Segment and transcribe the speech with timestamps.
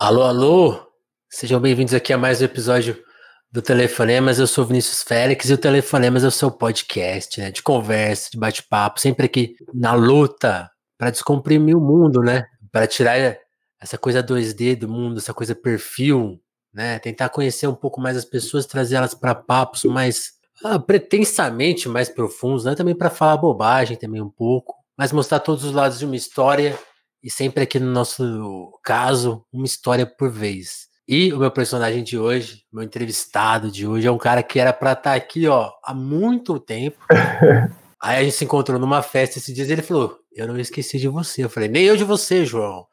[0.00, 0.80] Alô, alô!
[1.28, 2.96] Sejam bem-vindos aqui a mais um episódio
[3.50, 4.38] do Telefonemas.
[4.38, 7.50] Eu sou Vinícius Félix e o Telefonemas é o seu podcast, né?
[7.50, 12.46] De conversa, de bate-papo, sempre aqui na luta para descomprimir o mundo, né?
[12.70, 13.36] Para tirar
[13.80, 16.40] essa coisa 2D do mundo, essa coisa perfil,
[16.72, 17.00] né?
[17.00, 20.30] Tentar conhecer um pouco mais as pessoas, trazer elas para papos mais
[20.62, 22.76] ah, pretensamente mais profundos, né?
[22.76, 26.78] Também para falar bobagem também um pouco, mas mostrar todos os lados de uma história
[27.22, 30.88] e sempre aqui no nosso caso, uma história por vez.
[31.06, 34.72] E o meu personagem de hoje, meu entrevistado de hoje, é um cara que era
[34.72, 36.98] para estar tá aqui, ó, há muito tempo.
[38.00, 40.98] Aí a gente se encontrou numa festa esses dias e ele falou: Eu não esqueci
[40.98, 41.42] de você.
[41.42, 42.86] Eu falei: Nem eu de você, João.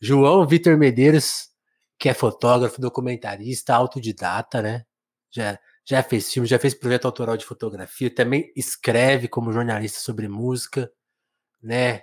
[0.00, 1.48] João Vitor Medeiros,
[1.98, 4.84] que é fotógrafo, documentarista, autodidata, né?
[5.30, 10.28] Já, já fez filme, já fez projeto autoral de fotografia, também escreve como jornalista sobre
[10.28, 10.90] música,
[11.62, 12.02] né?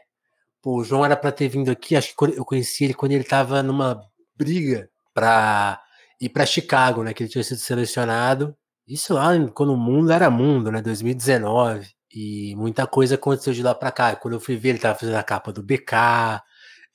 [0.64, 3.26] Pô, o João era para ter vindo aqui, acho que eu conheci ele quando ele
[3.26, 4.02] tava numa
[4.38, 5.82] briga para
[6.22, 7.14] ir para Chicago, né?
[7.14, 8.56] Que ele tinha sido selecionado.
[8.88, 10.82] Isso lá quando o mundo era mundo, né?
[10.82, 11.90] 2019.
[12.16, 14.16] E muita coisa aconteceu de lá para cá.
[14.16, 16.42] Quando eu fui ver, ele tava fazendo a capa do BK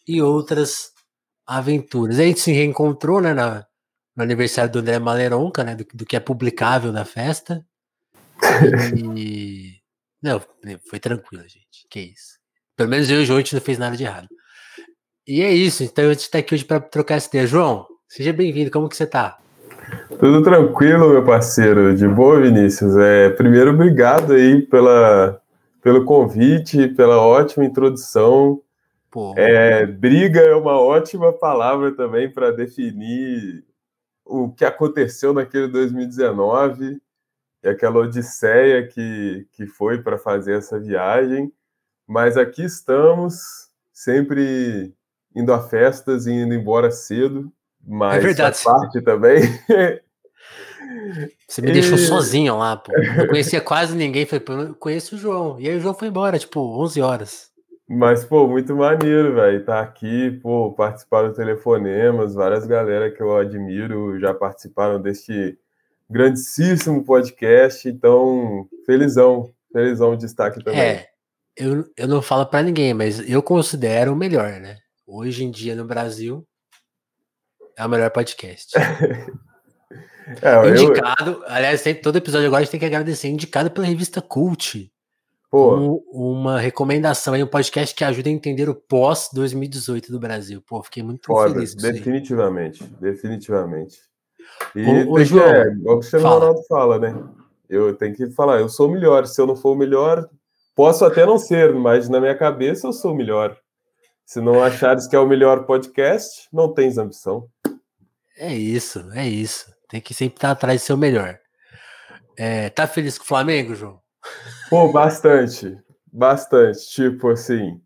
[0.07, 0.93] e outras
[1.47, 2.19] aventuras.
[2.19, 3.35] A gente se reencontrou, né?
[3.35, 3.67] Na,
[4.17, 5.75] no aniversário do André Maleronca, né?
[5.75, 7.63] Do, do que é publicável da festa.
[9.07, 9.77] E.
[10.23, 10.43] Não,
[10.89, 11.87] foi tranquilo, gente.
[11.91, 12.38] Que isso.
[12.79, 14.29] Pelo menos eu e o João a gente não fez nada de errado.
[15.27, 17.45] E é isso, então a gente está aqui hoje para trocar essa ideia.
[17.45, 19.37] João, seja bem-vindo, como que você está?
[20.21, 21.97] Tudo tranquilo, meu parceiro.
[21.97, 22.97] De boa, Vinícius.
[22.97, 25.43] É, primeiro, obrigado aí pela,
[25.83, 28.63] pelo convite, pela ótima introdução.
[29.37, 33.65] É, briga é uma ótima palavra também para definir
[34.25, 37.01] o que aconteceu naquele 2019
[37.65, 41.53] e aquela odisseia que, que foi para fazer essa viagem.
[42.09, 44.95] Mas aqui estamos, sempre
[45.37, 47.53] indo a festas e indo embora cedo,
[47.87, 48.59] mas é verdade.
[48.59, 49.43] faz parte também.
[51.47, 51.73] Você me e...
[51.73, 52.93] deixou sozinho lá, pô.
[53.17, 54.27] Não conhecia quase ninguém.
[54.27, 55.61] Falei, conheço o João.
[55.61, 57.51] E aí o João foi embora, tipo, 11 horas.
[57.87, 59.65] Mas, pô, muito maneiro, velho.
[59.65, 62.35] Tá aqui, pô, participar do Telefonemas.
[62.35, 65.59] Várias galera que eu admiro já participaram deste
[66.09, 67.89] grandíssimo podcast.
[67.89, 70.81] Então, felizão, felizão de estar aqui também.
[70.81, 71.07] É,
[71.59, 74.79] eu, eu não falo para ninguém, mas eu considero o melhor, né?
[75.07, 76.47] Hoje em dia no Brasil
[77.77, 78.73] é o melhor podcast.
[80.41, 81.45] é, indicado, eu...
[81.47, 84.91] aliás, sempre, todo episódio agora a gente tem que agradecer, indicado pela revista Cult.
[85.51, 86.03] Pô.
[86.13, 90.63] uma recomendação aí, um podcast que ajuda a entender o pós 2018 do Brasil.
[90.67, 93.99] Pô, fiquei muito Foda, feliz definitivamente, definitivamente.
[94.77, 97.19] E ô, ô, João, é, o Cristiano Ronaldo fala, né?
[97.67, 99.27] Eu tenho que falar, eu sou o melhor.
[99.27, 100.29] Se eu não for o melhor,
[100.79, 103.59] Posso até não ser, mas na minha cabeça eu sou o melhor.
[104.25, 107.49] Se não achares que é o melhor podcast, não tens ambição.
[108.37, 109.75] É isso, é isso.
[109.89, 111.37] Tem que sempre estar atrás do seu melhor.
[112.37, 114.01] É, tá feliz com o Flamengo, João?
[114.71, 115.77] Pô, bastante.
[116.13, 116.89] Bastante.
[116.91, 117.81] Tipo assim.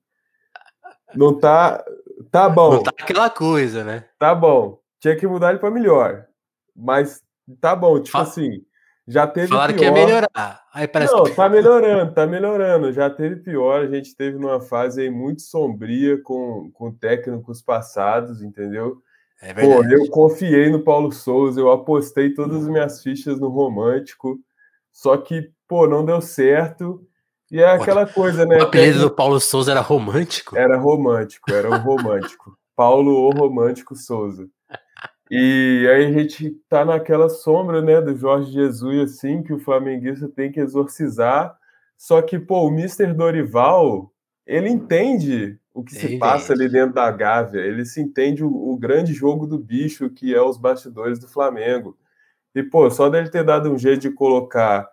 [1.14, 1.82] Não tá.
[2.30, 2.74] Tá bom.
[2.74, 4.04] Não tá aquela coisa, né?
[4.18, 4.78] Tá bom.
[5.00, 6.26] Tinha que mudar ele para melhor.
[6.76, 7.22] Mas
[7.58, 8.62] tá bom, tipo Fa assim.
[9.06, 9.80] Já teve Falaram pior.
[9.80, 10.62] que ia melhorar.
[10.72, 11.34] Aí parece Não, que...
[11.34, 12.92] tá melhorando, tá melhorando.
[12.92, 13.82] Já teve pior.
[13.82, 19.02] A gente teve numa fase aí muito sombria com, com técnicos passados, entendeu?
[19.40, 24.38] É Pô, eu confiei no Paulo Souza, eu apostei todas as minhas fichas no romântico.
[24.92, 27.04] Só que, pô, não deu certo.
[27.50, 28.58] E é aquela coisa, né?
[28.58, 30.56] O apelido do Paulo Souza era romântico?
[30.56, 32.56] Era romântico, era o romântico.
[32.74, 34.48] Paulo o Romântico Souza.
[35.34, 40.28] E aí a gente tá naquela sombra, né, do Jorge Jesus, assim, que o flamenguista
[40.28, 41.56] tem que exorcizar.
[41.96, 44.12] Só que, pô, o Mister Dorival,
[44.46, 48.76] ele entende o que se passa ali dentro da Gávea, ele se entende o, o,
[48.76, 51.96] grande jogo do bicho que é os bastidores do Flamengo.
[52.54, 54.86] E, pô, só dele ter dado um jeito de colocar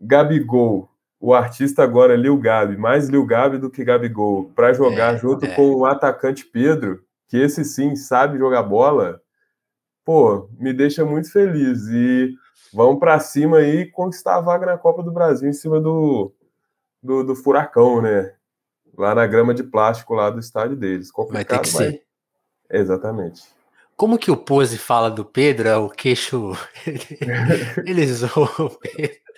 [0.00, 5.18] Gabigol, o artista agora Lil Gabi, mais Lil Gabi do que Gabigol, para jogar é,
[5.18, 5.54] junto é.
[5.54, 9.22] com o atacante Pedro, que esse sim sabe jogar bola,
[10.04, 11.86] pô, me deixa muito feliz.
[11.88, 12.34] E
[12.72, 16.32] vamos para cima aí conquistar a vaga na Copa do Brasil em cima do,
[17.02, 18.34] do, do, Furacão, né?
[18.96, 21.10] Lá na grama de plástico lá do estádio deles.
[21.10, 21.92] Complicado, Vai ter que mas...
[21.92, 22.02] ser.
[22.70, 23.42] Exatamente.
[23.96, 25.68] Como que o Pose fala do Pedro?
[25.68, 26.52] É o queixo.
[27.84, 29.29] Ele zoou o Pedro.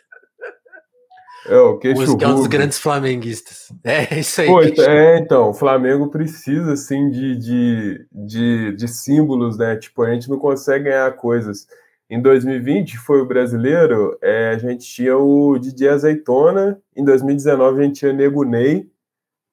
[1.46, 3.72] É, o queixo que é um dos grandes flamenguistas.
[3.84, 4.46] É isso aí.
[4.46, 9.76] Pô, é, então, o Flamengo precisa, assim, de, de, de, de, símbolos, né?
[9.76, 11.66] Tipo, a gente não consegue ganhar coisas.
[12.08, 17.84] Em 2020, foi o brasileiro, é, a gente tinha o Didi Azeitona, em 2019 a
[17.84, 18.90] gente tinha Nego Ney,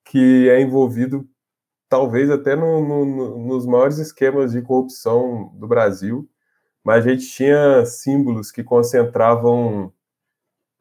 [0.04, 1.28] que é envolvido
[1.88, 6.30] talvez até no, no, nos maiores esquemas de corrupção do Brasil,
[6.84, 9.92] mas a gente tinha símbolos que concentravam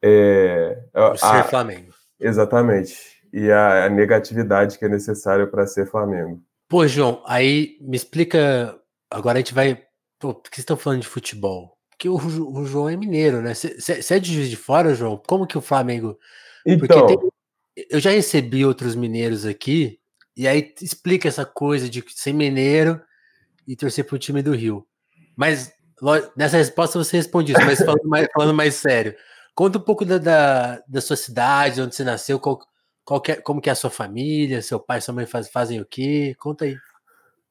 [0.01, 0.81] é,
[1.17, 1.93] ser a, Flamengo.
[2.19, 2.95] Exatamente.
[3.31, 6.41] E a, a negatividade que é necessária para ser Flamengo.
[6.67, 8.77] Pô, João, aí me explica.
[9.09, 9.83] Agora a gente vai.
[10.19, 11.77] Pô, por que vocês estão falando de futebol?
[11.89, 13.53] Porque o, o João é mineiro, né?
[13.53, 15.21] Você é de Juiz de Fora, João?
[15.27, 16.17] Como que o Flamengo.
[16.65, 17.07] Então.
[17.07, 17.17] Tem,
[17.89, 19.99] eu já recebi outros mineiros aqui,
[20.35, 23.01] e aí explica essa coisa de ser mineiro
[23.67, 24.85] e torcer pro time do Rio.
[25.35, 25.71] Mas
[26.35, 29.15] nessa resposta você responde isso, mas falando mais, falando mais sério.
[29.59, 32.59] Conta um pouco da, da, da sua cidade, onde você nasceu, qual,
[33.03, 35.81] qual que é, como que é a sua família, seu pai sua mãe faz, fazem
[35.81, 36.33] o quê?
[36.39, 36.77] Conta aí.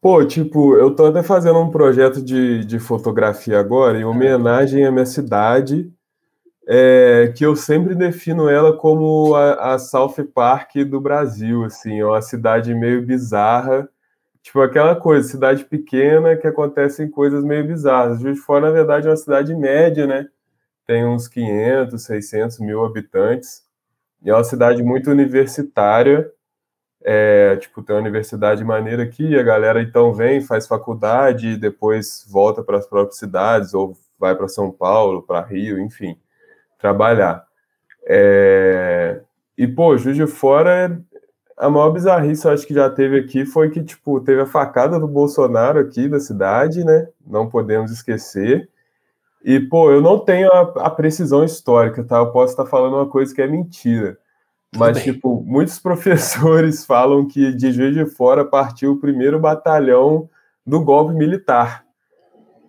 [0.00, 4.90] Pô, tipo, eu tô até fazendo um projeto de, de fotografia agora, em homenagem à
[4.90, 5.92] minha cidade,
[6.66, 12.06] é, que eu sempre defino ela como a, a, South Park do Brasil, assim, é
[12.06, 13.86] uma cidade meio bizarra,
[14.42, 18.18] tipo aquela coisa, cidade pequena que acontecem coisas meio bizarras.
[18.18, 20.26] Juiz de Fora, na verdade, é uma cidade média, né?
[20.88, 23.62] Tem uns 500, 600 mil habitantes,
[24.22, 26.32] e é uma cidade muito universitária,
[27.04, 32.26] é, tipo, tem uma universidade maneira aqui, a galera então vem, faz faculdade, e depois
[32.26, 36.18] volta para as próprias cidades, ou vai para São Paulo, para Rio, enfim,
[36.78, 37.46] trabalhar.
[38.06, 39.20] É,
[39.58, 40.98] e, pô, Juiz de Fora,
[41.54, 44.98] a maior bizarrice, eu acho que já teve aqui, foi que, tipo, teve a facada
[44.98, 48.70] do Bolsonaro aqui da cidade, né, não podemos esquecer,
[49.44, 52.18] e, pô, eu não tenho a, a, precisão histórica, tá?
[52.18, 54.18] Eu posso estar falando uma coisa que é mentira.
[54.76, 60.28] Mas, tipo, muitos professores falam que de Juiz de Fora partiu o primeiro batalhão
[60.66, 61.84] do golpe militar.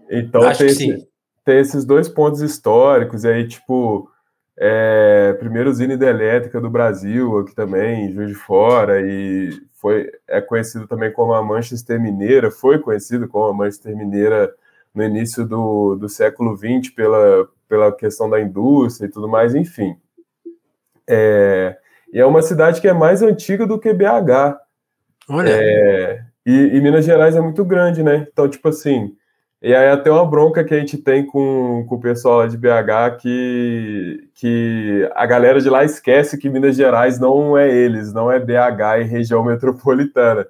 [0.10, 1.08] Então, tem, esse,
[1.44, 3.24] tem, esses dois pontos históricos.
[3.24, 4.10] E aí, tipo,
[4.58, 9.02] é, primeiro usina hidrelétrica do Brasil, aqui também, Juiz de Fora.
[9.02, 12.52] E foi, é conhecido também como a Manchester Mineira.
[12.52, 14.54] Foi conhecido como a Manchester Mineira
[14.94, 19.96] no início do, do século XX pela, pela questão da indústria e tudo mais, enfim.
[21.08, 21.78] É,
[22.14, 24.58] e é uma cidade que é mais antiga do que BH.
[25.30, 25.50] Olha.
[25.50, 28.28] É, e, e, Minas Gerais é muito grande, né?
[28.32, 29.16] Então, tipo assim,
[29.62, 33.18] e aí até uma bronca que a gente tem com, com o pessoal de BH
[33.20, 38.40] que, que a galera de lá esquece que Minas Gerais não é eles, não é
[38.40, 40.48] BH e região metropolitana.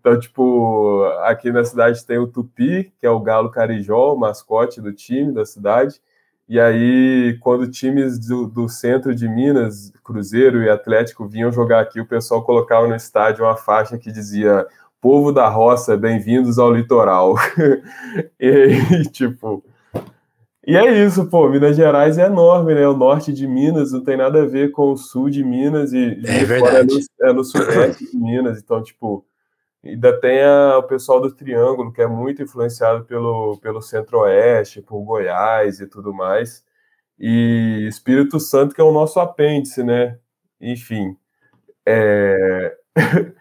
[0.00, 4.80] Então, tipo, aqui na cidade tem o Tupi, que é o galo carijó, o mascote
[4.80, 6.00] do time da cidade.
[6.46, 12.00] E aí, quando times do, do, centro de Minas, Cruzeiro e Atlético, vinham jogar aqui,
[12.00, 14.66] o pessoal colocava no estádio uma faixa que dizia:
[15.00, 17.34] Povo da roça, bem-vindos ao litoral.
[18.38, 19.64] e aí, tipo.
[20.66, 21.48] E é isso, pô.
[21.48, 22.86] Minas Gerais é enorme, né?
[22.88, 26.20] O norte de Minas não tem nada a ver com o sul de Minas e
[26.24, 26.94] é, verdade.
[27.20, 28.60] É, no, é no sudeste de Minas.
[28.62, 29.24] Então, tipo,
[29.84, 35.02] Ainda tem a, o pessoal do Triângulo, que é muito influenciado pelo, pelo Centro-Oeste, por
[35.02, 36.64] Goiás e tudo mais.
[37.18, 40.16] E Espírito Santo, que é o nosso apêndice, né?
[40.58, 41.14] Enfim.
[41.86, 42.74] É...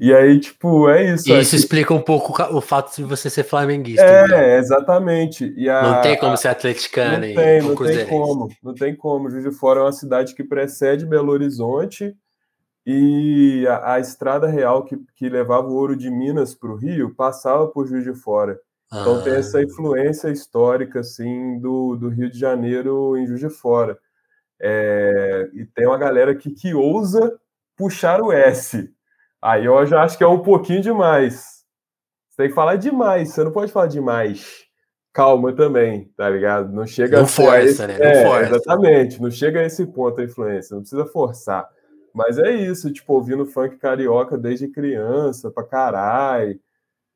[0.00, 1.30] e aí, tipo, é isso.
[1.30, 4.02] E isso explica um pouco o fato de você ser flamenguista.
[4.02, 4.58] É, né?
[4.58, 5.52] exatamente.
[5.54, 8.48] E a, não tem como ser atleticano não tem, não tem como.
[8.62, 9.30] Não tem como.
[9.30, 12.16] Juiz de Fora é uma cidade que precede Belo Horizonte
[12.92, 17.14] e a, a, estrada real que, que levava o ouro de Minas para o Rio
[17.14, 18.58] passava por Juiz de Fora.
[18.92, 19.22] Então ah.
[19.22, 23.96] tem essa influência histórica assim do, do Rio de Janeiro em Juiz de Fora.
[24.60, 27.38] É, e tem uma galera que, que ousa
[27.76, 28.92] puxar o S.
[29.40, 31.64] Aí eu já acho que é um pouquinho demais.
[32.28, 34.64] Você tem que falar demais, você não pode falar demais.
[35.12, 36.72] Calma também, tá ligado?
[36.72, 37.86] Não chega não a força, esse...
[37.86, 37.98] né?
[37.98, 38.56] Não é, força.
[38.56, 41.68] Exatamente, não chega a esse ponto a influência, não precisa forçar.
[42.12, 46.58] Mas é isso, tipo, ouvindo funk carioca desde criança, pra caralho,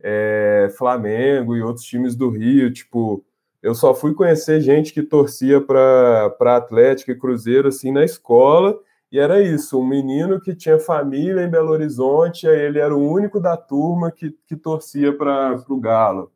[0.01, 3.25] é, Flamengo e outros times do Rio, tipo,
[3.63, 8.79] eu só fui conhecer gente que torcia para Atlético e Cruzeiro, assim, na escola,
[9.11, 13.11] e era isso, um menino que tinha família em Belo Horizonte, aí ele era o
[13.11, 16.31] único da turma que, que torcia para o Galo.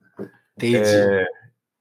[0.56, 0.76] Entendi.
[0.76, 1.26] É,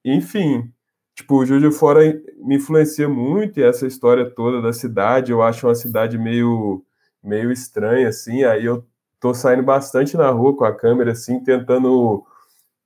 [0.04, 0.72] enfim,
[1.18, 2.02] tipo, o Juiz de Fora
[2.38, 6.84] me influencia muito e essa história toda da cidade, eu acho uma cidade meio
[7.24, 8.86] meio estranha assim, aí eu
[9.20, 12.24] tô saindo bastante na rua com a câmera assim, tentando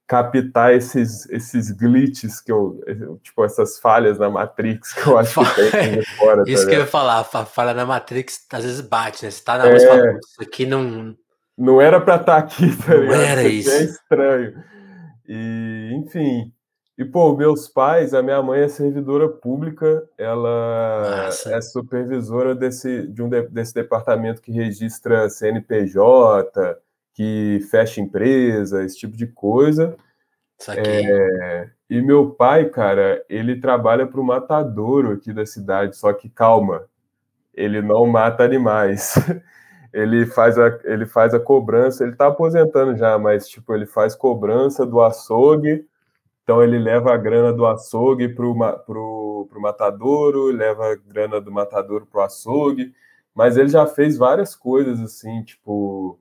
[0.07, 2.79] captar esses esses glitches que eu,
[3.21, 6.43] tipo essas falhas na Matrix que eu acho que tem fora.
[6.47, 9.31] Isso tá que eu ia falar, a falha na Matrix às vezes bate, né?
[9.31, 9.73] Você tá na é...
[9.73, 11.15] música, isso aqui não
[11.57, 13.69] não era para estar tá aqui, tá não era isso.
[13.69, 14.63] É estranho.
[15.27, 16.51] E, enfim,
[17.01, 21.55] e, pô, meus pais, a minha mãe é servidora pública, ela Nossa.
[21.55, 26.77] é supervisora desse, de um de, desse departamento que registra CNPJ
[27.11, 29.97] que fecha empresa, esse tipo de coisa.
[30.67, 36.29] É, e meu pai, cara, ele trabalha para o matadouro aqui da cidade, só que
[36.29, 36.85] calma,
[37.51, 39.15] ele não mata animais.
[39.91, 44.15] ele faz a, ele faz a cobrança, ele está aposentando já, mas tipo, ele faz
[44.15, 45.89] cobrança do açougue,
[46.43, 48.55] então ele leva a grana do açougue pro,
[48.85, 52.93] pro matadouro, leva a grana do matadouro pro açougue,
[53.33, 56.19] mas ele já fez várias coisas assim, tipo,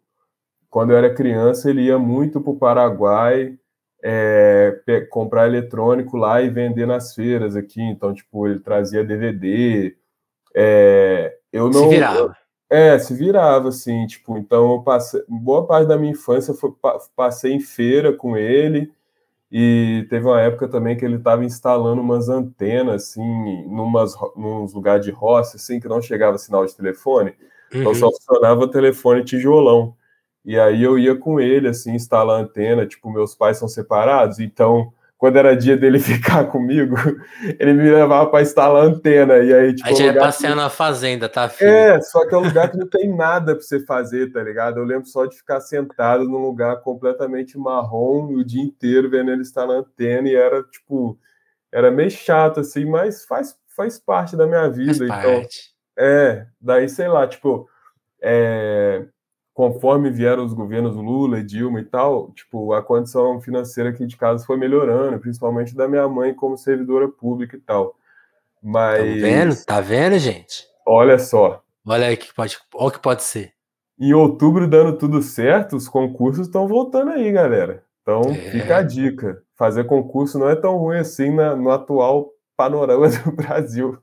[0.68, 3.58] quando eu era criança ele ia muito pro Paraguai
[4.02, 9.96] é, comprar eletrônico lá e vender nas feiras aqui, então tipo, ele trazia DVD,
[10.54, 11.84] é, eu não...
[11.84, 12.36] Se virava.
[12.72, 16.72] É, se virava, assim, tipo, então eu passei, boa parte da minha infância foi,
[17.16, 18.92] passei em feira com ele,
[19.50, 25.04] e teve uma época também que ele estava instalando umas antenas, assim, numas, nos lugares
[25.04, 27.34] de roça, assim, que não chegava sinal de telefone,
[27.72, 27.80] uhum.
[27.80, 29.96] então só funcionava telefone tijolão.
[30.44, 34.92] E aí eu ia com ele, assim, instalar antena, tipo, meus pais são separados, então
[35.20, 36.96] quando era dia dele ficar comigo,
[37.58, 39.36] ele me levava para instalar antena.
[39.36, 39.86] E aí, tipo.
[39.86, 40.56] A gente ia passear que...
[40.56, 41.70] na fazenda, tá, filho?
[41.70, 44.78] É, só que é um lugar que não tem nada para você fazer, tá ligado?
[44.78, 49.42] Eu lembro só de ficar sentado num lugar completamente marrom o dia inteiro vendo ele
[49.42, 51.18] instalar antena e era, tipo.
[51.70, 55.06] Era meio chato, assim, mas faz, faz parte da minha vida.
[55.06, 55.74] Faz então, parte.
[55.98, 57.68] é, daí, sei lá, tipo.
[58.22, 59.04] É,
[59.54, 64.16] conforme vieram os governos Lula e Dilma e tal, tipo, a condição financeira aqui de
[64.16, 67.94] casa foi melhorando, principalmente da minha mãe como servidora pública e tal.
[68.62, 69.64] Mas Tá vendo?
[69.64, 70.66] Tá vendo, gente?
[70.86, 71.62] Olha só.
[71.86, 73.52] Olha aí que pode, olha o que pode ser.
[73.98, 77.84] Em outubro dando tudo certo, os concursos estão voltando aí, galera.
[78.02, 78.50] Então, é.
[78.50, 79.42] fica a dica.
[79.56, 83.98] Fazer concurso não é tão ruim assim na, no atual panorama do Brasil.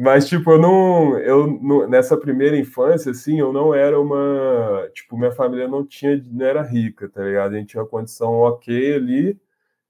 [0.00, 1.18] Mas, tipo, eu não.
[1.18, 4.88] Eu, nessa primeira infância, assim, eu não era uma.
[4.94, 6.22] Tipo, minha família não tinha.
[6.30, 7.54] Não era rica, tá ligado?
[7.54, 9.36] A gente tinha uma condição ok ali,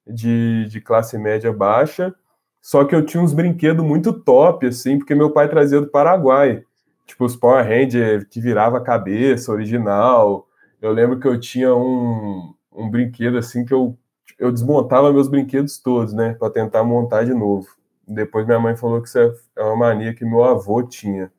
[0.06, 2.14] de, de classe média baixa.
[2.62, 6.64] Só que eu tinha uns brinquedos muito top, assim, porque meu pai trazia do Paraguai.
[7.06, 10.48] Tipo, os Power Rangers que virava a cabeça, original.
[10.80, 13.98] Eu lembro que eu tinha um, um brinquedo, assim, que eu,
[14.38, 16.34] eu desmontava meus brinquedos todos, né?
[16.34, 17.68] Pra tentar montar de novo.
[18.08, 21.30] Depois minha mãe falou que isso é, é uma mania que meu avô tinha.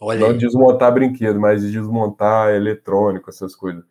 [0.00, 0.38] Olha Não aí.
[0.38, 3.82] desmontar brinquedo, mas de desmontar eletrônico, essas coisas.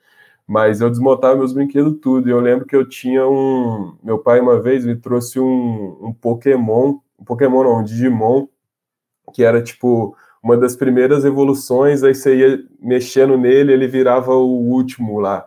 [0.47, 2.29] Mas eu desmontava meus brinquedos tudo.
[2.29, 3.97] E eu lembro que eu tinha um.
[4.01, 6.99] Meu pai, uma vez, me trouxe um, um Pokémon.
[7.19, 8.47] Um Pokémon não, um Digimon,
[9.33, 12.03] que era tipo uma das primeiras evoluções.
[12.03, 15.45] Aí você ia mexendo nele, ele virava o último lá.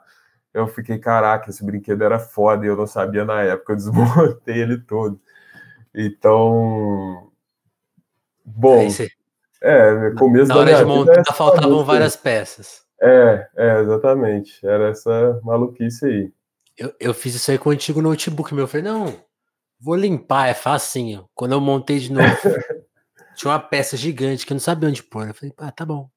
[0.52, 3.72] Eu fiquei, caraca, esse brinquedo era foda e eu não sabia na época.
[3.72, 5.20] Eu desmontei ele todo.
[5.94, 7.30] Então,
[8.44, 8.88] bom,
[9.62, 12.82] é, começo Na hora de montar, faltavam várias peças.
[13.00, 14.64] É, é, exatamente.
[14.64, 16.32] Era essa maluquice aí.
[16.78, 18.64] Eu, eu fiz isso aí com o antigo notebook meu.
[18.64, 19.14] Eu falei, não,
[19.80, 21.28] vou limpar, é facinho.
[21.34, 22.26] Quando eu montei de novo,
[23.34, 25.28] tinha uma peça gigante que eu não sabia onde pôr.
[25.28, 26.08] Eu falei, ah, tá bom.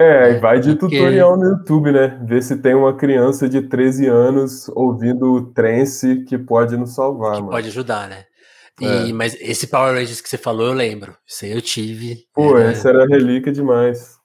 [0.00, 0.96] É, é vai de porque...
[0.96, 2.20] tutorial no YouTube, né?
[2.24, 7.40] Ver se tem uma criança de 13 anos ouvindo trance que pode nos salvar, que
[7.40, 7.50] mano.
[7.50, 8.24] Pode ajudar, né?
[8.80, 9.12] E, é.
[9.12, 11.16] Mas esse Power Rangers que você falou, eu lembro.
[11.26, 12.26] Isso aí eu tive.
[12.32, 12.70] Pô, era...
[12.70, 14.16] essa era relíquia demais.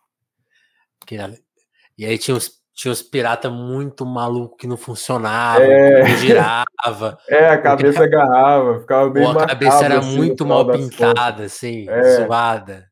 [1.98, 6.02] E aí tinha os, tinha piratas muito malucos que não funcionavam, é.
[6.02, 6.64] que não girava.
[7.30, 8.16] É, a cabeça porque...
[8.16, 12.26] agarrava, ficava bem Pô, A cabeça era assim, muito mal pintada, assim, é.
[12.26, 12.88] zoada.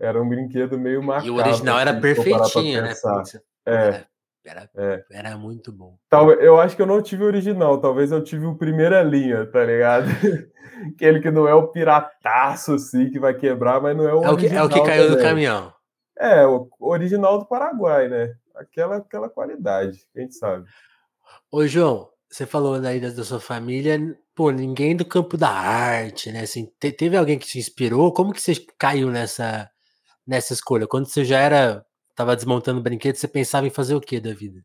[0.00, 1.26] Era um brinquedo meio marcado.
[1.26, 2.94] E o original assim, era perfeitinho, né?
[3.66, 3.72] É.
[3.72, 4.10] Era
[4.44, 5.04] era, é.
[5.12, 5.96] era muito bom.
[6.08, 9.46] Tal, eu acho que eu não tive o original, talvez eu tive o primeira linha,
[9.46, 10.06] tá ligado?
[10.88, 14.30] Aquele que não é o pirataço, assim, que vai quebrar, mas não é o é
[14.30, 15.16] o que, É o que caiu também.
[15.16, 15.72] do caminhão.
[16.18, 18.34] É, o original do Paraguai, né?
[18.54, 20.66] Aquela, aquela qualidade, gente sabe.
[21.50, 23.98] Ô, João, você falou daí da, da sua família,
[24.34, 26.42] pô, ninguém do campo da arte, né?
[26.42, 28.12] Assim, te, teve alguém que te inspirou?
[28.12, 29.68] Como que você caiu nessa,
[30.26, 30.86] nessa escolha?
[30.86, 31.84] Quando você já era
[32.14, 34.60] tava desmontando brinquedo, você pensava em fazer o que da vida?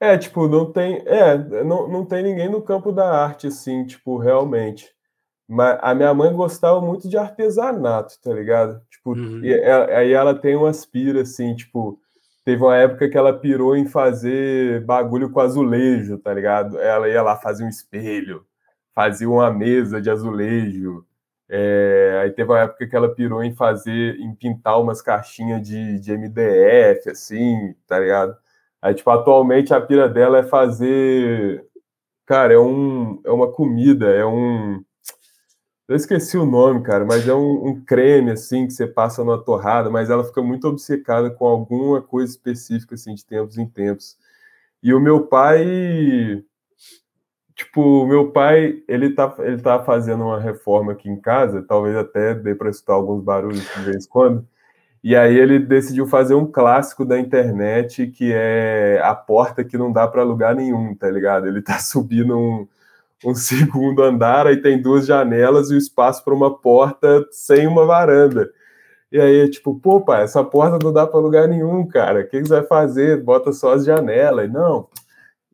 [0.00, 4.18] É, tipo, não tem, é, não, não tem ninguém no campo da arte, assim, tipo,
[4.18, 4.92] realmente.
[5.48, 8.80] Mas a minha mãe gostava muito de artesanato, tá ligado?
[8.90, 9.44] Tipo, uhum.
[9.44, 11.98] e, aí ela tem umas piras, assim, tipo,
[12.44, 16.78] teve uma época que ela pirou em fazer bagulho com azulejo, tá ligado?
[16.78, 18.44] Ela ia lá fazer um espelho,
[18.94, 21.04] fazia uma mesa de azulejo,
[21.54, 25.98] é, aí teve uma época que ela pirou em fazer, em pintar umas caixinhas de,
[26.00, 28.34] de MDF, assim, tá ligado?
[28.80, 31.62] Aí, tipo, atualmente a pira dela é fazer.
[32.26, 34.82] Cara, é, um, é uma comida, é um.
[35.88, 39.42] Eu esqueci o nome, cara, mas é um, um, creme, assim, que você passa numa
[39.42, 44.16] torrada, mas ela fica muito obcecada com alguma coisa específica, assim, de tempos em tempos.
[44.82, 46.44] E o meu pai,
[47.54, 52.34] tipo, meu pai, ele tá, ele tá fazendo uma reforma aqui em casa, talvez até
[52.34, 54.46] dê para escutar alguns barulhos de vez em quando,
[55.04, 59.92] e aí ele decidiu fazer um clássico da internet, que é a porta que não
[59.92, 61.46] dá para lugar nenhum, tá ligado?
[61.48, 62.68] Ele tá subindo um
[63.24, 67.84] um segundo andar, aí tem duas janelas e o espaço para uma porta sem uma
[67.86, 68.50] varanda.
[69.10, 72.20] E aí, tipo, pô, pai, essa porta não dá para lugar nenhum, cara.
[72.20, 73.22] O que, que você vai fazer?
[73.22, 74.46] Bota só as janelas.
[74.46, 74.88] E, não,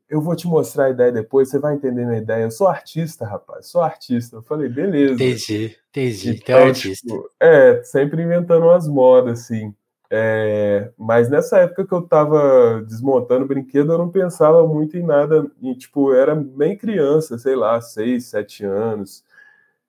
[0.09, 2.45] eu vou te mostrar a ideia depois, você vai entender minha ideia.
[2.45, 4.37] Eu sou artista, rapaz, sou artista.
[4.37, 5.15] Eu falei, beleza.
[5.15, 6.31] Entendi, entendi.
[6.31, 7.07] Então, é artista.
[7.07, 9.75] Tipo, é, sempre inventando umas modas, assim.
[10.11, 15.03] É, mas nessa época que eu estava desmontando o brinquedo, eu não pensava muito em
[15.03, 15.51] nada.
[15.63, 19.25] E, tipo, era bem criança, sei lá, seis, sete anos.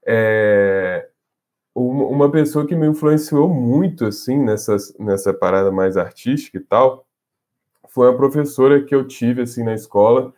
[0.06, 1.10] É,
[1.76, 7.06] uma pessoa que me influenciou muito, assim, nessa, nessa parada mais artística e tal,
[7.90, 10.34] foi uma professora que eu tive, assim, na escola.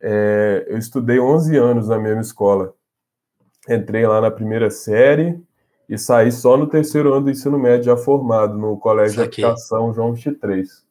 [0.00, 2.74] É, eu estudei 11 anos na mesma escola.
[3.68, 5.40] Entrei lá na primeira série,
[5.88, 9.92] e saí só no terceiro ano do ensino médio, já formado no Colégio de Aplicação
[9.92, 10.84] João 23.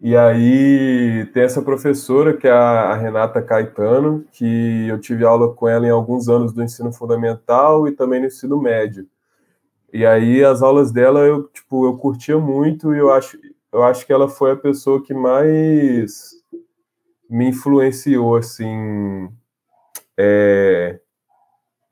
[0.00, 5.66] E aí tem essa professora, que é a Renata Caetano, que eu tive aula com
[5.66, 9.06] ela em alguns anos do ensino fundamental e também no ensino médio.
[9.92, 13.38] E aí as aulas dela eu, tipo, eu curtia muito e eu acho,
[13.72, 16.34] eu acho que ela foi a pessoa que mais
[17.30, 19.28] me influenciou, assim,
[20.16, 21.00] é,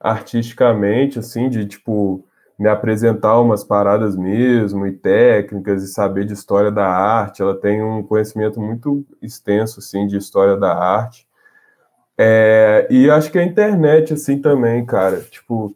[0.03, 2.25] artisticamente, assim, de tipo
[2.59, 7.43] me apresentar umas paradas mesmo e técnicas e saber de história da arte.
[7.43, 11.27] Ela tem um conhecimento muito extenso assim de história da arte.
[12.17, 15.21] É, e acho que a internet assim também, cara.
[15.23, 15.75] Tipo,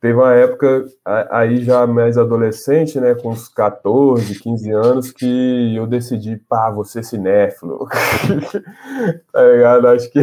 [0.00, 0.84] teve uma época
[1.30, 6.84] aí já mais adolescente, né, com uns 14, 15 anos, que eu decidi, pá, vou
[6.84, 7.88] ser cinéfilo.
[9.32, 9.88] tá ligado?
[9.88, 10.20] Acho que.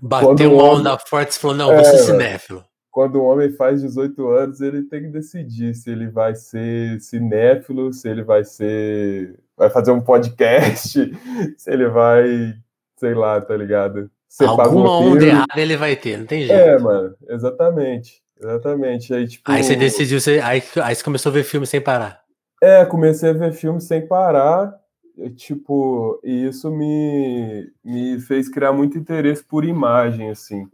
[0.00, 2.64] Bateu uma onda forte e falou: não, é, vou ser cinéfilo.
[2.90, 7.92] Quando o homem faz 18 anos, ele tem que decidir se ele vai ser cinéfilo,
[7.92, 9.34] se ele vai ser.
[9.56, 10.98] vai fazer um podcast,
[11.56, 12.54] se ele vai,
[12.98, 14.10] sei lá, tá ligado?
[14.28, 16.52] Ser Alguma onda errada ele vai ter, não tem jeito.
[16.52, 18.21] É, mano, exatamente.
[18.42, 19.14] Exatamente.
[19.14, 22.20] Aí, tipo, aí você decidiu, você, aí, aí você começou a ver filme sem parar.
[22.60, 24.74] É, comecei a ver filme sem parar.
[25.16, 30.66] E, tipo, e isso me, me fez criar muito interesse por imagem, assim.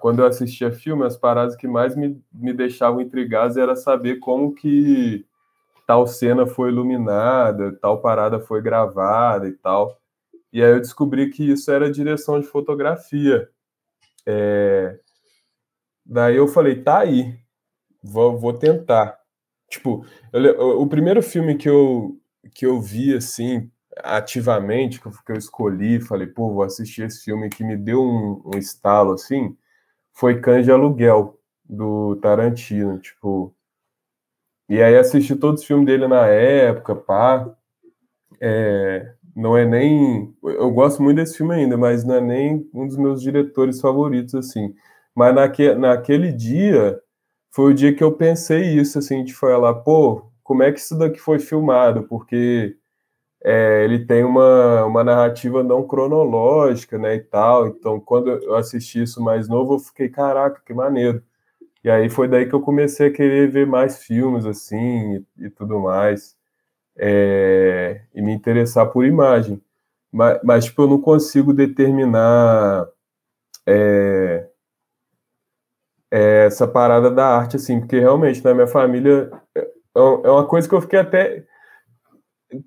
[0.00, 4.54] Quando eu assistia filme, as paradas que mais me, me deixavam intrigados era saber como
[4.54, 5.24] que
[5.86, 9.98] tal cena foi iluminada, tal parada foi gravada e tal.
[10.52, 13.48] E aí eu descobri que isso era direção de fotografia.
[14.26, 14.98] É,
[16.10, 17.38] Daí eu falei, tá aí,
[18.02, 19.16] vou, vou tentar.
[19.70, 22.18] Tipo, eu, o primeiro filme que eu,
[22.52, 27.24] que eu vi, assim, ativamente, que eu, que eu escolhi, falei, pô, vou assistir esse
[27.24, 29.56] filme que me deu um, um estalo, assim,
[30.12, 33.54] foi Cães de Aluguel, do Tarantino, tipo...
[34.68, 37.48] E aí assisti todos os filmes dele na época, pá.
[38.40, 40.34] É, não é nem...
[40.42, 44.34] Eu gosto muito desse filme ainda, mas não é nem um dos meus diretores favoritos,
[44.34, 44.74] assim.
[45.14, 47.00] Mas naque, naquele dia
[47.52, 50.98] foi o dia que eu pensei isso, assim, de falar, pô, como é que isso
[50.98, 52.04] daqui foi filmado?
[52.04, 52.76] Porque
[53.44, 57.68] é, ele tem uma, uma narrativa não cronológica, né, e tal.
[57.68, 61.22] Então, quando eu assisti isso mais novo, eu fiquei, caraca, que maneiro.
[61.84, 65.50] E aí foi daí que eu comecei a querer ver mais filmes, assim, e, e
[65.50, 66.36] tudo mais.
[66.98, 69.62] É, e me interessar por imagem.
[70.12, 72.88] Mas, mas, tipo, eu não consigo determinar...
[73.66, 74.49] É,
[76.10, 80.46] é, essa parada da arte, assim, porque realmente na minha família é, é, é uma
[80.46, 81.44] coisa que eu fiquei até.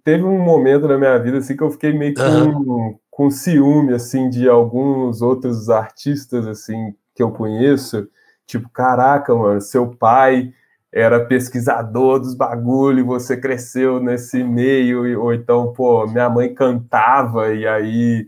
[0.04, 3.00] Teve um momento na minha vida assim que eu fiquei meio com, uhum.
[3.12, 8.08] com ciúme assim de alguns outros artistas assim que eu conheço,
[8.46, 10.54] tipo, caraca, mano, seu pai
[10.92, 17.54] era pesquisador dos bagulho e você cresceu nesse meio, ou então, pô, minha mãe cantava
[17.54, 18.28] e aí,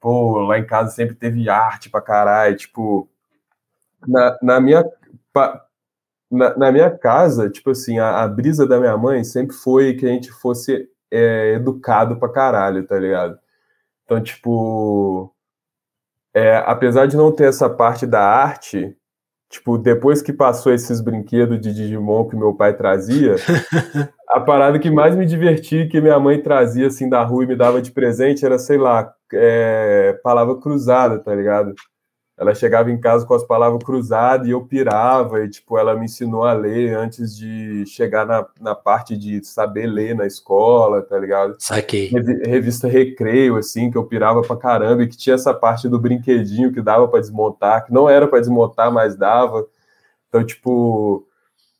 [0.00, 3.08] pô, lá em casa sempre teve arte pra caralho, tipo,
[4.06, 4.84] na, na minha
[6.30, 10.06] na, na, minha casa, tipo assim, a, a, brisa da minha mãe sempre foi que
[10.06, 13.38] a gente fosse é, educado pra caralho, tá ligado?
[14.04, 15.34] Então, tipo,
[16.34, 18.96] é, apesar de não ter essa parte da arte,
[19.50, 23.36] tipo, depois que passou esses brinquedos de Digimon que meu pai trazia,
[24.28, 27.56] a parada que mais me divertia que minha mãe trazia, assim, da rua e me
[27.56, 31.74] dava de presente era, sei lá, é, palavra cruzada, tá ligado?
[32.36, 36.06] Ela chegava em casa com as palavras cruzadas e eu pirava, e tipo, ela me
[36.06, 41.18] ensinou a ler antes de chegar na, na parte de saber ler na escola, tá
[41.18, 41.56] ligado?
[41.58, 42.08] Saquei.
[42.08, 46.72] Revista Recreio, assim, que eu pirava pra caramba, e que tinha essa parte do brinquedinho
[46.72, 49.66] que dava para desmontar, que não era para desmontar, mas dava.
[50.28, 51.26] Então, tipo,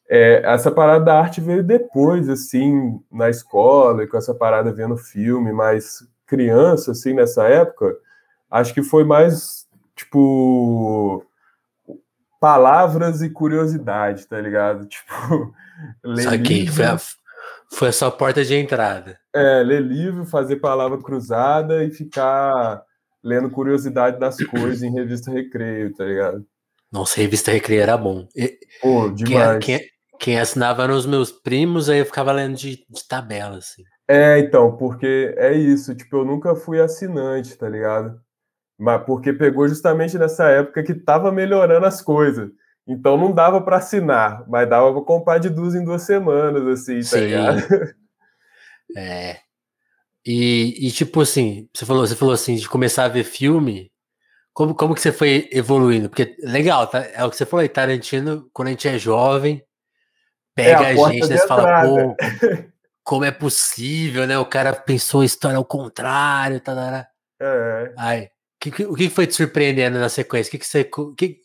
[0.08, 4.96] é, essa parada da arte veio depois, assim, na escola, e com essa parada vendo
[4.98, 7.96] filme, mas criança, assim, nessa época,
[8.50, 9.61] acho que foi mais
[10.02, 11.24] tipo,
[12.40, 14.86] palavras e curiosidade, tá ligado?
[14.92, 15.54] Tipo,
[16.04, 16.98] ler Saquei, livro, foi a,
[17.72, 19.18] foi a sua porta de entrada.
[19.34, 22.82] É, ler livro, fazer palavra cruzada e ficar
[23.22, 26.44] lendo curiosidade das coisas em revista Recreio, tá ligado?
[26.90, 28.26] Nossa, revista Recreio era bom.
[28.36, 29.64] E, Pô, demais.
[29.64, 29.88] Quem, quem,
[30.18, 33.82] quem, assinava eram os meus primos, aí eu ficava lendo de, de tabela, assim.
[34.08, 38.20] É, então, porque é isso, tipo, eu nunca fui assinante, tá ligado?
[38.82, 42.50] Mas porque pegou justamente nessa época que estava melhorando as coisas.
[42.84, 46.98] Então não dava para assinar, mas dava para comprar de duas em duas semanas, assim,
[46.98, 47.20] tá Sim.
[47.20, 47.62] ligado?
[48.94, 49.38] É.
[50.26, 53.90] E, e, tipo assim, você falou, você falou assim, de começar a ver filme,
[54.52, 56.10] como, como que você foi evoluindo?
[56.10, 56.98] Porque legal, tá?
[57.14, 59.64] É o que você falou aí, Tarantino, quando a gente é jovem,
[60.54, 62.14] pega é a, a gente, né, você fala, pô,
[63.02, 64.38] como é possível, né?
[64.38, 67.08] O cara pensou a história ao contrário, tá,
[67.40, 67.94] É.
[67.96, 68.28] Aí,
[68.70, 70.48] que, o que foi te surpreendendo na sequência?
[70.48, 70.84] O que, que você.
[71.16, 71.40] Que,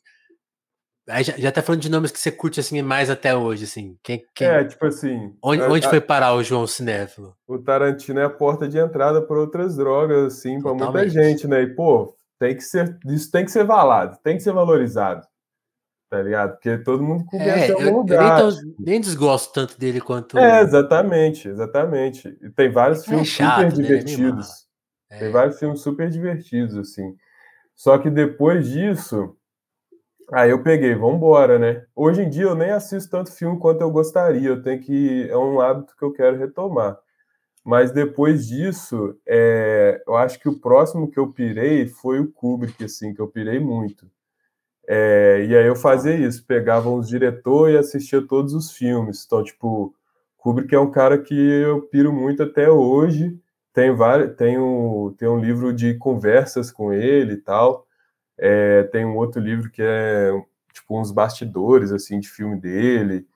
[1.10, 3.98] aí já, já tá falando de nomes que você curte assim mais até hoje, assim.
[4.04, 5.34] Quem, quem, é, tipo assim.
[5.42, 7.36] Onde, a, onde foi parar o João Cinéfilo?
[7.48, 11.64] O Tarantino é a porta de entrada para outras drogas, assim, para muita gente, né?
[11.64, 12.98] E, pô, tem que ser.
[13.08, 15.26] Isso tem que ser valado, tem que ser valorizado.
[16.10, 16.54] Tá ligado?
[16.54, 18.40] Porque todo mundo começa é, em algum lugar.
[18.40, 20.38] Eu nem, nem, desgosto tanto dele quanto.
[20.38, 22.38] É, exatamente, exatamente.
[22.42, 24.42] E tem vários é filmes é chato, super né?
[25.10, 25.20] É.
[25.20, 27.16] Tem vários filmes super divertidos, assim.
[27.76, 29.36] Só que depois disso,
[30.32, 31.86] aí eu peguei, vambora, né?
[31.96, 34.50] Hoje em dia eu nem assisto tanto filme quanto eu gostaria.
[34.50, 35.30] Eu tenho que.
[35.30, 36.98] É um hábito que eu quero retomar.
[37.64, 42.84] Mas depois disso, é, eu acho que o próximo que eu pirei foi o Kubrick,
[42.86, 44.10] assim, que eu pirei muito.
[44.88, 49.26] É, e aí eu fazia isso, pegava uns diretores e assistia todos os filmes.
[49.26, 49.94] Então, tipo,
[50.38, 53.38] Kubrick é um cara que eu piro muito até hoje.
[53.78, 57.86] Tem, vários, tem, um, tem um livro de conversas com ele e tal.
[58.36, 60.32] É, tem um outro livro que é
[60.74, 63.28] tipo uns bastidores assim de filme dele.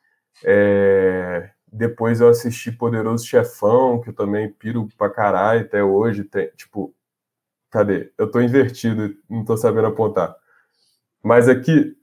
[0.43, 6.23] É, depois eu assisti Poderoso Chefão, que eu também piro pra caralho até hoje.
[6.23, 6.91] Tem, tipo,
[7.69, 8.11] cadê?
[8.17, 10.35] Eu tô invertido, não tô sabendo apontar.
[11.21, 11.95] Mas aqui,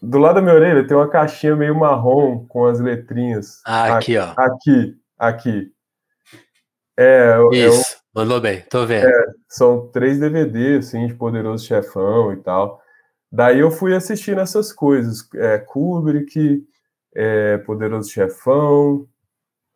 [0.00, 3.60] do lado da minha orelha, tem uma caixinha meio marrom com as letrinhas.
[3.64, 4.34] Ah, aqui, ó.
[4.36, 5.75] Aqui, aqui.
[6.98, 9.06] É, Isso, é mandou bem, tô vendo.
[9.06, 12.80] É, são três DVDs, assim, de Poderoso Chefão e tal.
[13.30, 16.64] Daí eu fui assistindo essas coisas, é, Kubrick,
[17.14, 19.06] é, Poderoso Chefão,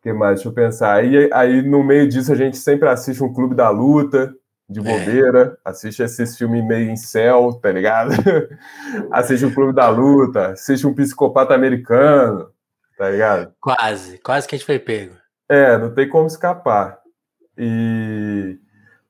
[0.01, 0.35] que mais?
[0.35, 0.95] Deixa eu pensar.
[0.95, 4.33] Aí, aí no meio disso a gente sempre assiste um Clube da Luta,
[4.67, 4.83] de é.
[4.83, 5.69] bobeira, é.
[5.69, 8.13] assiste esses filmes meio em céu, tá ligado?
[9.11, 12.49] assiste um Clube da Luta, assiste um Psicopata Americano,
[12.97, 13.53] tá ligado?
[13.59, 15.15] Quase, quase que a gente foi pego.
[15.49, 17.00] É, não tem como escapar.
[17.57, 18.57] E,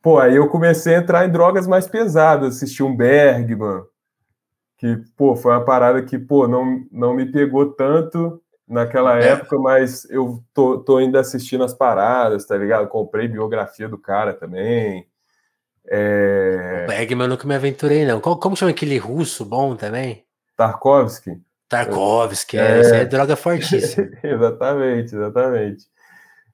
[0.01, 3.84] pô, aí eu comecei a entrar em drogas mais pesadas, assisti um Bergman,
[4.77, 9.30] que, pô, foi uma parada que, pô, não, não me pegou tanto naquela é.
[9.30, 12.88] época, mas eu tô, tô ainda assistindo as paradas, tá ligado?
[12.88, 15.06] Comprei biografia do cara também.
[15.88, 16.86] É...
[16.86, 18.19] O Bergman eu nunca me aventurei, não.
[18.21, 20.23] Como, como chama aquele russo bom também?
[20.56, 21.39] Tarkovsky.
[21.67, 24.10] Tarkovsky, é, é, é droga fortíssima.
[24.23, 25.86] exatamente, exatamente.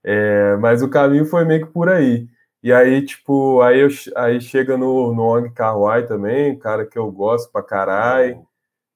[0.09, 2.29] É, mas o caminho foi meio que por aí.
[2.63, 5.75] E aí, tipo, aí, eu, aí chega no, no Ong Kar
[6.07, 8.41] também, cara que eu gosto pra caralho.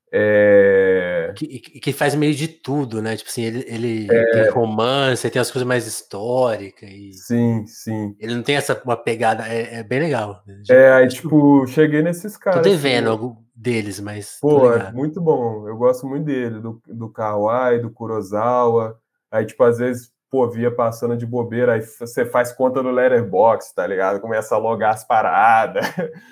[0.09, 1.33] É...
[1.35, 3.17] Que, que faz meio de tudo, né?
[3.17, 4.31] Tipo assim, ele, ele é...
[4.31, 6.89] tem romance, tem as coisas mais históricas.
[6.89, 7.11] E...
[7.11, 8.15] Sim, sim.
[8.17, 10.41] Ele não tem essa uma pegada, é, é bem legal.
[10.47, 10.63] Né?
[10.69, 12.61] É, aí, tipo, cheguei nesses caras.
[12.61, 14.37] Tô devendo assim, algo deles, mas.
[14.39, 15.67] Pô, é muito bom.
[15.67, 18.97] Eu gosto muito dele, do, do Kawai, do Kurosawa.
[19.29, 23.73] Aí, tipo, às vezes pô, via passando de bobeira, aí você faz conta no Letterbox,
[23.73, 24.21] tá ligado?
[24.21, 25.85] Começa a logar as paradas.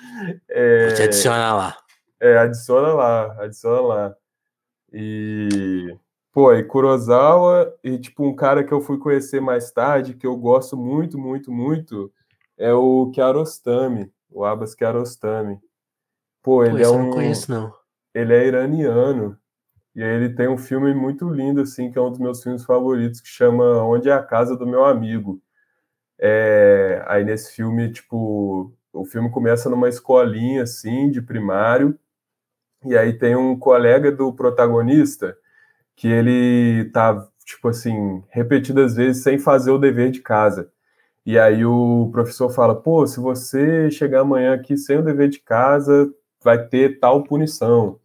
[0.50, 1.76] É, Vou te adiciona lá.
[2.20, 4.16] É, adiciona lá, adiciona lá.
[4.92, 5.96] E,
[6.30, 10.36] pô, e Kurosawa, e tipo, um cara que eu fui conhecer mais tarde, que eu
[10.36, 12.12] gosto muito, muito, muito,
[12.58, 15.58] é o Kiarostami, o Abbas Kiarostami.
[16.42, 17.04] Pô, ele pô, é um...
[17.04, 17.72] não conheço, não.
[18.12, 19.38] Ele é iraniano,
[19.94, 22.64] e aí ele tem um filme muito lindo, assim, que é um dos meus filmes
[22.64, 25.42] favoritos, que chama Onde é a Casa do Meu Amigo.
[26.18, 31.98] É, aí nesse filme, tipo, o filme começa numa escolinha, assim, de primário,
[32.84, 35.36] E aí tem um colega do protagonista
[35.96, 40.70] que ele tá, tipo assim, repetidas vezes sem fazer o dever de casa.
[41.26, 45.40] E aí o professor fala: pô, se você chegar amanhã aqui sem o dever de
[45.40, 46.12] casa,
[46.44, 48.00] vai ter tal punição.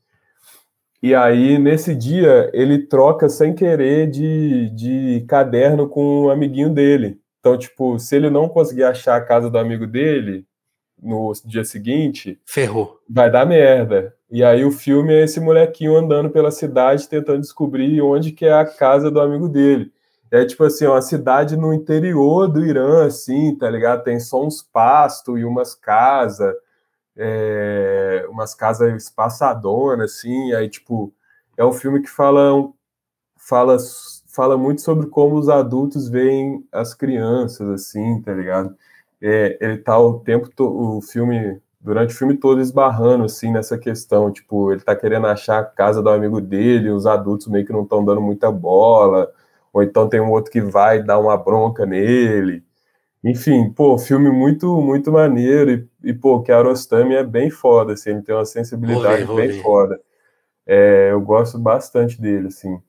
[1.06, 7.20] E aí, nesse dia, ele troca sem querer de, de caderno com um amiguinho dele.
[7.40, 10.48] Então, tipo, se ele não conseguir achar a casa do amigo dele
[11.00, 13.00] no dia seguinte, ferrou.
[13.08, 14.16] Vai dar merda.
[14.32, 18.54] E aí o filme é esse molequinho andando pela cidade tentando descobrir onde que é
[18.54, 19.92] a casa do amigo dele.
[20.32, 24.04] É tipo assim, uma cidade no interior do Irã, assim, tá ligado?
[24.04, 26.56] Tem só uns pastos e umas casas
[27.18, 31.14] é, umas casas espaçadonas, assim, aí, tipo,
[31.58, 32.70] é um filme que fala,
[33.38, 33.78] fala,
[34.28, 38.76] fala muito sobre como os adultos veem as crianças, assim, tá ligado?
[39.22, 44.32] É, ele tá o tempo, o filme, durante o filme todo esbarrando, assim, nessa questão,
[44.32, 47.84] tipo, ele tá querendo achar a casa do amigo dele, os adultos meio que não
[47.84, 49.32] estão dando muita bola,
[49.74, 52.64] ou então tem um outro que vai dar uma bronca nele,
[53.28, 55.72] enfim, pô, filme muito, muito maneiro
[56.04, 59.16] e, e pô, que a Arostami é bem foda, assim, ele tem uma sensibilidade vou
[59.16, 59.64] ver, vou bem ver.
[59.64, 60.00] foda.
[60.64, 62.80] É, eu gosto bastante dele, assim.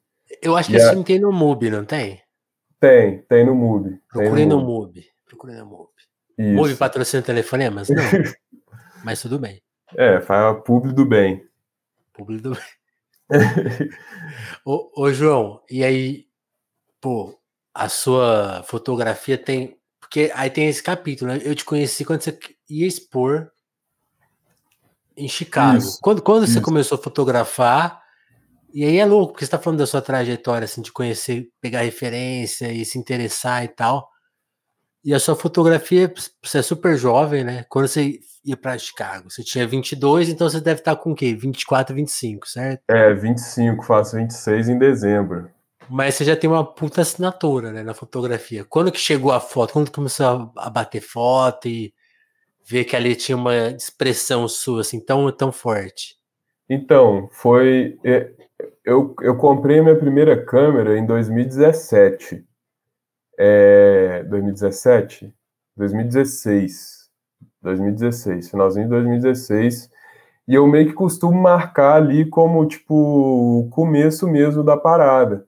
[0.42, 0.90] Eu acho que esse a...
[0.90, 2.20] filme tem no MUBI, não tem?
[2.79, 3.99] Tem, tem no MUBI.
[4.12, 5.07] Procurei no MUBI.
[5.25, 6.55] Procurei no MUBI.
[6.55, 7.88] MUBI patrocina telefonemas?
[7.88, 7.96] Não.
[9.03, 9.62] Mas tudo bem.
[9.96, 11.42] É, faz público do bem.
[12.12, 13.31] Público do bem.
[14.66, 16.27] ô, ô, João, e aí,
[17.01, 17.40] pô,
[17.75, 19.76] a sua fotografia tem
[20.07, 21.40] porque aí tem esse capítulo, né?
[21.45, 22.38] Eu te conheci quando você
[22.71, 23.51] ia expor
[25.16, 25.79] em Chicago.
[25.79, 26.55] Isso, quando quando isso.
[26.55, 28.01] você começou a fotografar,
[28.73, 31.81] e aí é louco, porque você tá falando da sua trajetória, assim, de conhecer, pegar
[31.81, 34.09] referência e se interessar e tal.
[35.05, 37.64] E a sua fotografia, você é super jovem, né?
[37.69, 41.35] Quando você ia para Chicago, você tinha 22, então você deve estar com o quê?
[41.35, 42.83] 24, 25, certo?
[42.88, 45.51] É, 25, faço 26 em dezembro.
[45.88, 48.64] Mas você já tem uma puta assinatura, né, na fotografia.
[48.64, 49.72] Quando que chegou a foto?
[49.72, 51.94] Quando começou a bater foto e
[52.64, 56.16] ver que ali tinha uma expressão sua assim tão, tão forte?
[56.68, 57.99] Então, foi.
[58.05, 58.31] É,
[58.85, 62.44] eu, eu comprei minha primeira câmera em 2017.
[63.38, 65.33] É, 2017?
[65.77, 66.96] 2016.
[67.62, 69.90] 2016, finalzinho de 2016.
[70.49, 75.44] E eu meio que costumo marcar ali como, tipo, o começo mesmo da parada.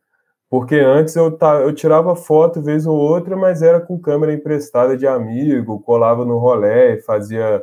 [0.51, 5.07] Porque antes eu, eu tirava foto vez ou outra, mas era com câmera emprestada de
[5.07, 7.63] amigo, colava no rolé, fazia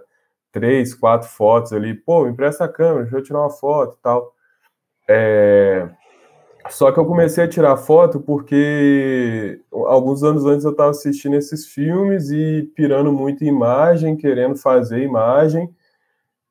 [0.51, 1.93] três, quatro fotos ali.
[1.93, 4.33] Pô, empresta a câmera, deixa eu tirar uma foto e tal.
[5.09, 5.89] É...
[6.69, 11.67] Só que eu comecei a tirar foto porque alguns anos antes eu estava assistindo esses
[11.67, 15.69] filmes e pirando muito em imagem, querendo fazer imagem.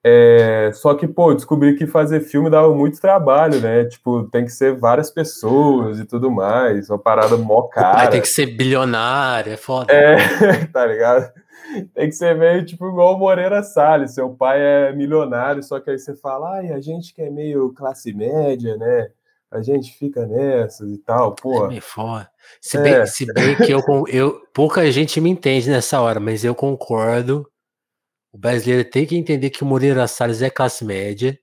[0.06, 3.86] É, só que, pô, descobri que fazer filme dava muito trabalho, né?
[3.86, 8.08] Tipo, tem que ser várias pessoas e tudo mais, uma parada mó cara.
[8.08, 9.90] tem que ser bilionário, é foda.
[9.90, 10.16] É,
[10.70, 11.32] tá ligado?
[11.94, 15.90] Tem que ser meio tipo igual o Moreira Salles, seu pai é milionário, só que
[15.90, 19.08] aí você fala, ai, a gente que é meio classe média, né?
[19.50, 21.70] A gente fica nessas e tal, pô.
[21.70, 22.28] É foda.
[22.60, 22.82] Se, é.
[22.82, 27.48] bem, se bem que eu, eu, pouca gente me entende nessa hora, mas eu concordo
[28.34, 31.38] o brasileiro tem que entender que o Moreira Salles é classe média.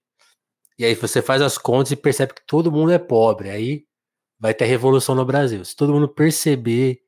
[0.77, 3.49] E aí você faz as contas e percebe que todo mundo é pobre.
[3.49, 3.86] Aí
[4.38, 5.63] vai ter revolução no Brasil.
[5.63, 6.99] Se todo mundo perceber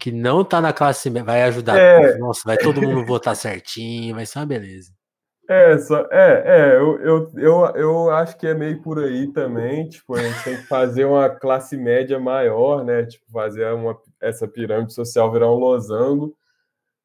[0.00, 1.78] que não tá na classe média, vai ajudar.
[1.78, 2.18] É.
[2.18, 4.90] Nossa, vai todo mundo votar certinho, vai ser uma beleza.
[5.48, 9.88] É, só, é, é eu, eu, eu, eu acho que é meio por aí também.
[9.88, 13.06] Tipo, a gente tem que fazer uma classe média maior, né?
[13.06, 16.36] Tipo, fazer uma, essa pirâmide social virar um losango.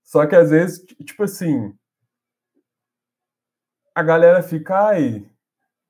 [0.03, 1.71] Só que às vezes, tipo assim,
[3.95, 5.25] a galera fica aí.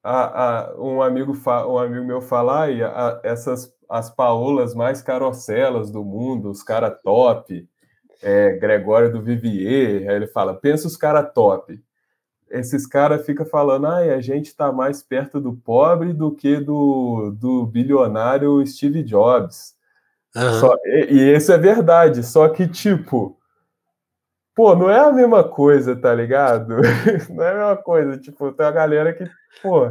[0.03, 5.01] A, a, um, amigo fa, um amigo meu fala aí, a, essas as paolas mais
[5.03, 7.67] carocelas do mundo, os cara top,
[8.23, 11.79] é, Gregório do Vivier, aí ele fala, pensa os cara top.
[12.49, 17.35] Esses caras ficam falando, ai, a gente está mais perto do pobre do que do,
[17.39, 19.75] do bilionário Steve Jobs.
[20.35, 20.59] Uhum.
[20.59, 23.37] Só, e, e isso é verdade, só que, tipo,
[24.55, 26.75] Pô, não é a mesma coisa, tá ligado?
[27.29, 28.19] Não é a mesma coisa.
[28.19, 29.25] Tipo, tem uma galera que,
[29.61, 29.89] pô.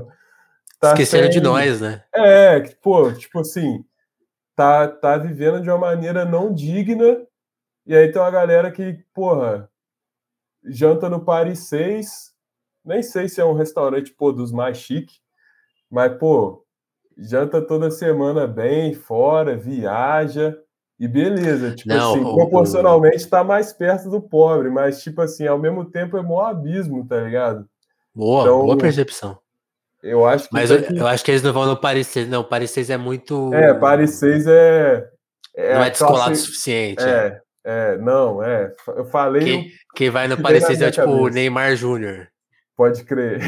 [0.79, 1.33] Tá Esqueceram sem...
[1.33, 2.05] de nós, né?
[2.14, 3.85] É, que, pô, tipo assim,
[4.55, 7.27] tá, tá vivendo de uma maneira não digna.
[7.85, 9.68] E aí tem uma galera que, porra,
[10.64, 12.33] janta no Paris 6.
[12.85, 15.16] Nem sei se é um restaurante, pô, dos mais chique.
[15.90, 16.64] Mas, pô,
[17.16, 20.57] janta toda semana bem, fora, viaja.
[21.03, 25.49] E beleza, tipo não, assim, o, proporcionalmente está mais perto do pobre, mas tipo assim,
[25.49, 27.67] ao mesmo tempo é maior abismo, tá ligado?
[28.15, 29.37] Boa, então, boa percepção.
[30.01, 30.55] Eu acho que.
[30.55, 32.45] Mas eu, eu, acho que eles não vão no Paris 6, não.
[32.45, 33.53] Paris 6 é muito.
[33.53, 35.09] É, Paris 6 é.
[35.57, 37.03] é não é descolado o suficiente.
[37.03, 38.73] É, é, não, é.
[38.87, 39.43] Eu falei.
[39.43, 42.29] Quem, quem vai no Paris 6 é tipo o Neymar Júnior.
[42.77, 43.41] Pode crer.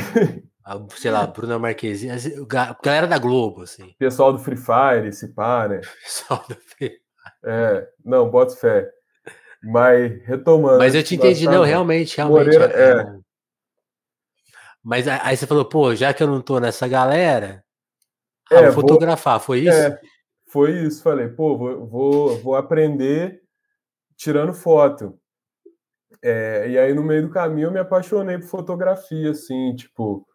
[0.96, 2.16] Sei lá, Bruna Marquezine,
[2.82, 3.94] galera da Globo, assim.
[3.96, 5.82] Pessoal do Free Fire, esse pá, né?
[6.02, 7.03] Pessoal do Free.
[7.44, 8.90] É, não, bota fé.
[9.62, 10.78] Mas retomando.
[10.78, 12.44] Mas eu te entendi, não, realmente, realmente.
[12.44, 13.18] Moreira, é, é.
[14.82, 17.64] Mas aí você falou, pô, já que eu não tô nessa galera,
[18.50, 19.70] ah, é, vou fotografar, foi isso?
[19.70, 19.98] É,
[20.46, 21.02] foi isso.
[21.02, 23.40] Falei, pô, vou, vou, vou aprender
[24.16, 25.18] tirando foto.
[26.22, 30.26] É, e aí, no meio do caminho, eu me apaixonei por fotografia, assim, tipo,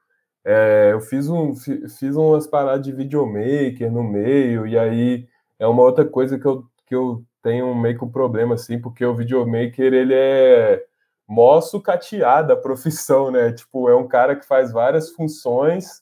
[0.46, 5.82] é, eu fiz, um, fiz umas paradas de videomaker no meio, e aí é uma
[5.82, 9.94] outra coisa que eu, que eu tenho meio que um problema, assim, porque o videomaker,
[9.94, 10.84] ele é
[11.28, 13.54] mó sucateada a profissão, né?
[13.54, 16.02] Tipo, é um cara que faz várias funções,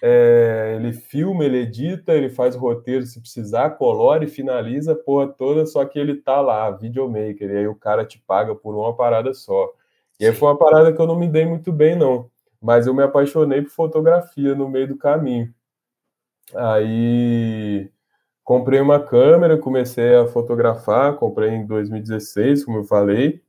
[0.00, 5.26] é, ele filma, ele edita, ele faz roteiro se precisar, colore, e finaliza a porra
[5.28, 8.94] toda, só que ele tá lá, videomaker, e aí o cara te paga por uma
[8.96, 9.72] parada só.
[10.20, 12.30] E aí foi uma parada que eu não me dei muito bem, não.
[12.62, 15.52] Mas eu me apaixonei por fotografia no meio do caminho.
[16.54, 17.90] Aí
[18.44, 23.42] comprei uma câmera, comecei a fotografar, comprei em 2016, como eu falei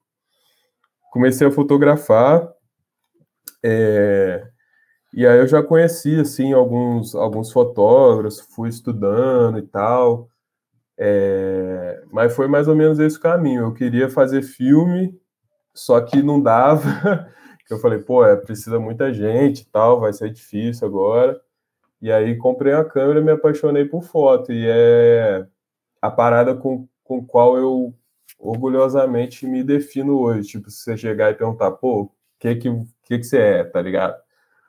[1.16, 2.52] comecei a fotografar.
[3.64, 4.46] É,
[5.14, 10.30] e aí eu já conheci assim alguns alguns fotógrafos, fui estudando e tal.
[10.98, 13.64] É, mas foi mais ou menos esse caminho.
[13.64, 15.18] Eu queria fazer filme,
[15.74, 17.30] só que não dava.
[17.68, 21.42] Eu falei, pô, é, precisa muita gente tal, vai ser difícil agora.
[22.02, 24.52] E aí comprei a câmera e me apaixonei por foto.
[24.52, 25.46] E é
[26.02, 27.94] a parada com, com qual eu
[28.40, 30.50] orgulhosamente me defino hoje.
[30.50, 32.70] Tipo, se você chegar e perguntar, pô, o que que,
[33.04, 34.16] que que você é, tá ligado?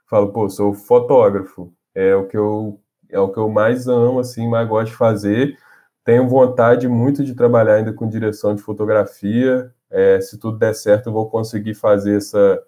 [0.09, 1.73] Falo, pô, sou fotógrafo.
[1.95, 5.57] É o que eu é o que eu mais amo, assim, mais gosto de fazer.
[6.05, 9.73] Tenho vontade muito de trabalhar ainda com direção de fotografia.
[9.91, 12.62] É, se tudo der certo, eu vou conseguir fazer essa.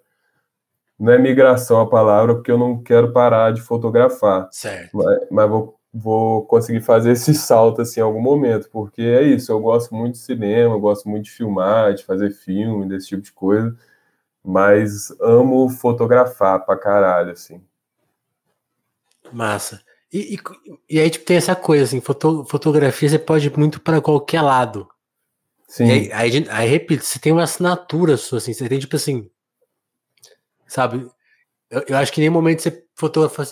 [0.99, 4.49] Não é migração a palavra, porque eu não quero parar de fotografar.
[4.51, 4.97] Certo.
[4.97, 9.51] Mas, mas vou vou conseguir fazer esse salto assim em algum momento, porque é isso,
[9.51, 13.21] eu gosto muito de cinema, eu gosto muito de filmar, de fazer filme, desse tipo
[13.21, 13.75] de coisa,
[14.43, 17.61] mas amo fotografar pra caralho, assim.
[19.31, 19.81] Massa.
[20.11, 20.39] E, e,
[20.89, 24.41] e aí, tipo, tem essa coisa, assim, foto, fotografia você pode ir muito para qualquer
[24.41, 24.87] lado.
[25.67, 25.91] Sim.
[25.91, 29.29] Aí, aí, aí, repito, você tem uma assinatura sua, assim, você tem, tipo assim,
[30.69, 31.05] sabe,
[31.69, 33.43] eu, eu acho que em nenhum momento você fotografa,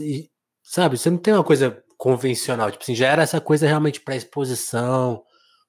[0.63, 2.71] sabe, você não tem uma coisa convencional?
[2.71, 5.23] Tipo assim, já era essa coisa realmente para exposição?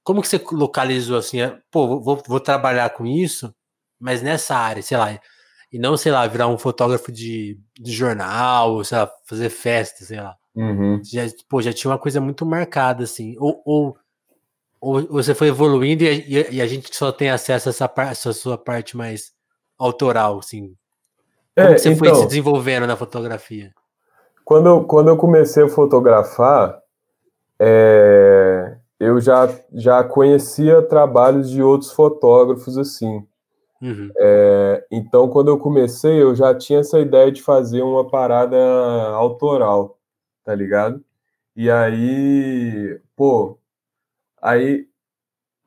[0.04, 1.40] Como que você localizou assim?
[1.40, 3.54] É, pô, vou, vou trabalhar com isso,
[3.98, 5.18] mas nessa área, sei lá,
[5.70, 10.20] e não, sei lá, virar um fotógrafo de, de jornal, sei lá, fazer festa, sei
[10.20, 10.34] lá.
[10.54, 11.00] Uhum.
[11.04, 13.36] Já, pô, já tinha uma coisa muito marcada, assim.
[13.38, 13.96] Ou, ou,
[14.80, 18.32] ou você foi evoluindo e, e, e, a gente só tem acesso a essa, essa
[18.32, 19.32] sua parte mais
[19.78, 20.74] autoral, assim.
[21.58, 23.74] Como é, você então, foi se desenvolvendo na fotografia?
[24.44, 26.80] Quando eu, quando eu comecei a fotografar,
[27.58, 33.26] é, eu já, já conhecia trabalhos de outros fotógrafos assim.
[33.82, 34.08] Uhum.
[34.16, 38.56] É, então, quando eu comecei, eu já tinha essa ideia de fazer uma parada
[39.14, 39.98] autoral,
[40.44, 41.04] tá ligado?
[41.56, 43.58] E aí, pô,
[44.40, 44.86] aí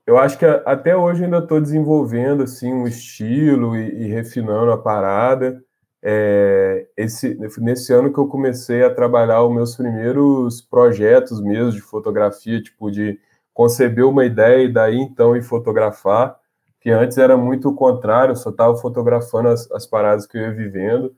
[0.07, 4.77] eu acho que até hoje ainda estou desenvolvendo assim um estilo e, e refinando a
[4.77, 5.61] parada
[6.03, 11.81] é, esse, nesse ano que eu comecei a trabalhar os meus primeiros projetos mesmo de
[11.81, 13.19] fotografia, tipo de
[13.53, 16.39] conceber uma ideia e daí então ir fotografar,
[16.79, 20.41] que antes era muito o contrário, eu só estava fotografando as, as, paradas que eu
[20.41, 21.13] ia vivendo.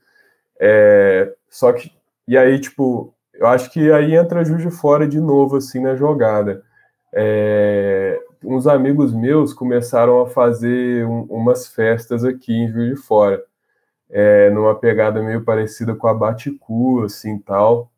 [0.60, 1.91] É, só que,
[2.28, 6.63] e aí, tipo, eu acho que aí entra Juju fora de novo, assim, na jogada.
[7.13, 13.43] É, uns amigos meus começaram a fazer um, umas festas aqui em Juiz de Fora
[14.10, 17.92] é, numa pegada meio parecida com a Baticu, assim, tal,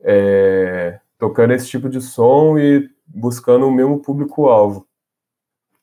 [0.00, 4.86] é, tocando esse tipo de som e buscando o mesmo público-alvo.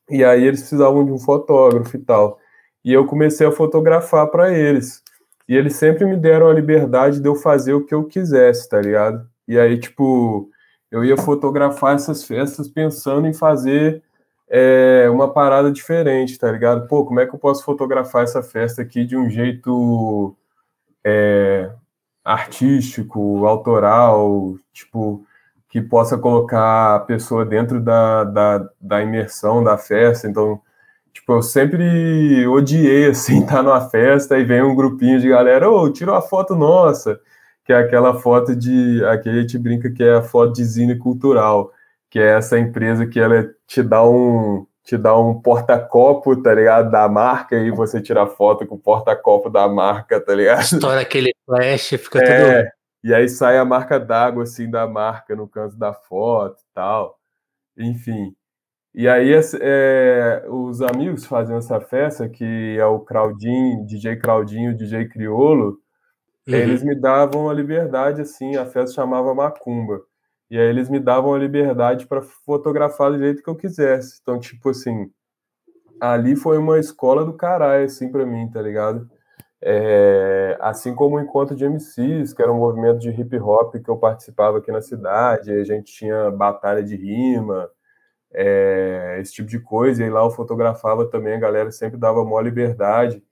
[0.10, 2.40] E aí eles precisavam de um fotógrafo e tal.
[2.84, 5.04] E eu comecei a fotografar para eles.
[5.48, 8.82] E eles sempre me deram a liberdade de eu fazer o que eu quisesse, tá
[8.82, 9.28] ligado?
[9.48, 10.50] E aí, tipo,
[10.90, 14.04] eu ia fotografar essas festas pensando em fazer
[14.50, 16.88] é uma parada diferente, tá ligado?
[16.88, 20.36] Pô, como é que eu posso fotografar essa festa aqui de um jeito
[21.04, 21.70] é,
[22.24, 25.26] artístico, autoral, tipo,
[25.70, 30.28] que possa colocar a pessoa dentro da, da, da imersão da festa.
[30.28, 30.62] Então,
[31.14, 35.70] tipo, eu sempre odiei, assim, estar tá numa festa e vem um grupinho de galera,
[35.70, 37.20] ô, oh, tira uma foto nossa.
[37.66, 39.04] que é aquela foto de.
[39.06, 41.72] Aqui a gente brinca que é a foto de Zine Cultural,
[42.10, 44.66] que é essa empresa que ela te dá um.
[44.84, 46.90] Te dá um porta-copo, tá ligado?
[46.90, 50.62] Da marca, e você tira foto com o porta-copo da marca, tá ligado?
[50.62, 52.72] Estoura aquele flash, fica é, tudo.
[53.04, 57.20] E aí sai a marca d'água, assim, da marca no canto da foto e tal.
[57.78, 58.34] Enfim.
[58.98, 59.32] E aí
[59.62, 65.80] é, os amigos faziam essa festa, que é o Claudinho, DJ Claudinho, DJ Criolo,
[66.48, 66.56] uhum.
[66.56, 70.02] eles me davam a liberdade, assim, a festa chamava Macumba.
[70.50, 74.20] E aí eles me davam a liberdade para fotografar do jeito que eu quisesse.
[74.22, 75.12] Então, tipo assim,
[76.00, 79.10] ali foi uma escola do caralho, assim, para mim, tá ligado?
[79.62, 83.90] É, assim como o Encontro de MCs, que era um movimento de hip hop que
[83.90, 87.70] eu participava aqui na cidade, a gente tinha batalha de rima,
[88.34, 92.42] é, esse tipo de coisa, e lá eu fotografava também, a galera sempre dava maior
[92.42, 93.24] liberdade.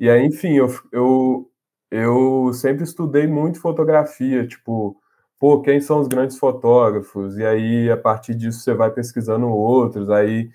[0.00, 1.50] E aí, enfim, eu, eu,
[1.90, 5.00] eu sempre estudei muito fotografia, tipo,
[5.38, 7.36] pô, quem são os grandes fotógrafos?
[7.38, 10.50] E aí, a partir disso, você vai pesquisando outros, aí,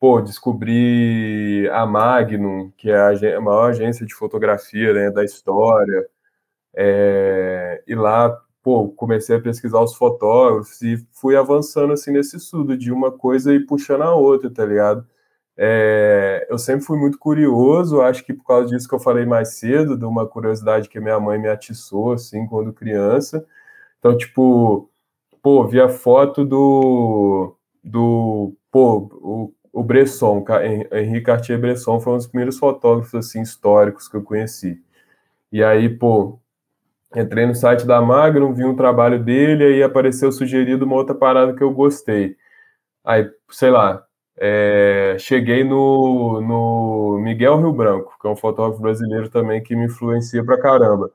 [0.00, 6.06] pô, descobri a Magnum, que é a, maior agência de fotografia né, da história,
[6.74, 8.30] é, e lá
[8.66, 13.54] pô, comecei a pesquisar os fotógrafos e fui avançando assim nesse estudo de uma coisa
[13.54, 15.06] e puxando a outra, tá ligado?
[15.56, 19.50] É, eu sempre fui muito curioso, acho que por causa disso que eu falei mais
[19.58, 23.46] cedo, de uma curiosidade que minha mãe me atiçou, assim, quando criança.
[23.98, 24.90] Então, tipo,
[25.42, 30.44] pô, vi a foto do, do pô, o, o Bresson,
[30.92, 34.80] Henri Cartier-Bresson foi um dos primeiros fotógrafos, assim, históricos que eu conheci.
[35.52, 36.40] E aí, pô,
[37.14, 41.54] Entrei no site da Magnum, vi um trabalho dele, aí apareceu sugerido uma outra parada
[41.54, 42.36] que eu gostei.
[43.04, 44.04] Aí, sei lá,
[44.38, 49.86] é, cheguei no, no Miguel Rio Branco, que é um fotógrafo brasileiro também que me
[49.86, 51.10] influencia pra caramba.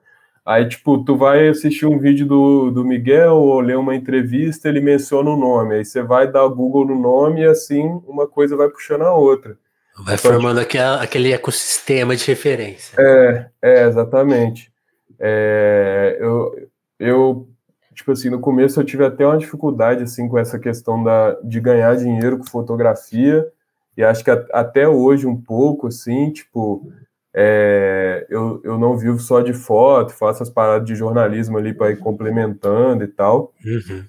[0.46, 4.82] Aí, tipo, tu vai assistir um vídeo do, do Miguel ou ler uma entrevista, ele
[4.82, 5.76] menciona o nome.
[5.76, 9.58] Aí você vai dar Google no nome e assim uma coisa vai puxando a outra.
[10.04, 12.96] Vai então, formando tipo, aquele ecossistema de referência.
[13.00, 14.72] É, é, exatamente.
[15.20, 16.70] É, eu,
[17.00, 17.48] eu,
[17.94, 21.60] tipo assim, no começo eu tive até uma dificuldade, assim, com essa questão da, de
[21.60, 23.48] ganhar dinheiro com fotografia,
[23.96, 26.92] e acho que a, até hoje um pouco, assim, tipo,
[27.34, 31.92] é, eu, eu não vivo só de foto, faço as paradas de jornalismo ali para
[31.92, 33.54] ir complementando e tal.
[33.66, 34.04] Uhum.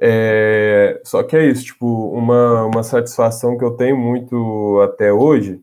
[0.00, 5.60] É, só que é isso, tipo, uma, uma satisfação que eu tenho muito até hoje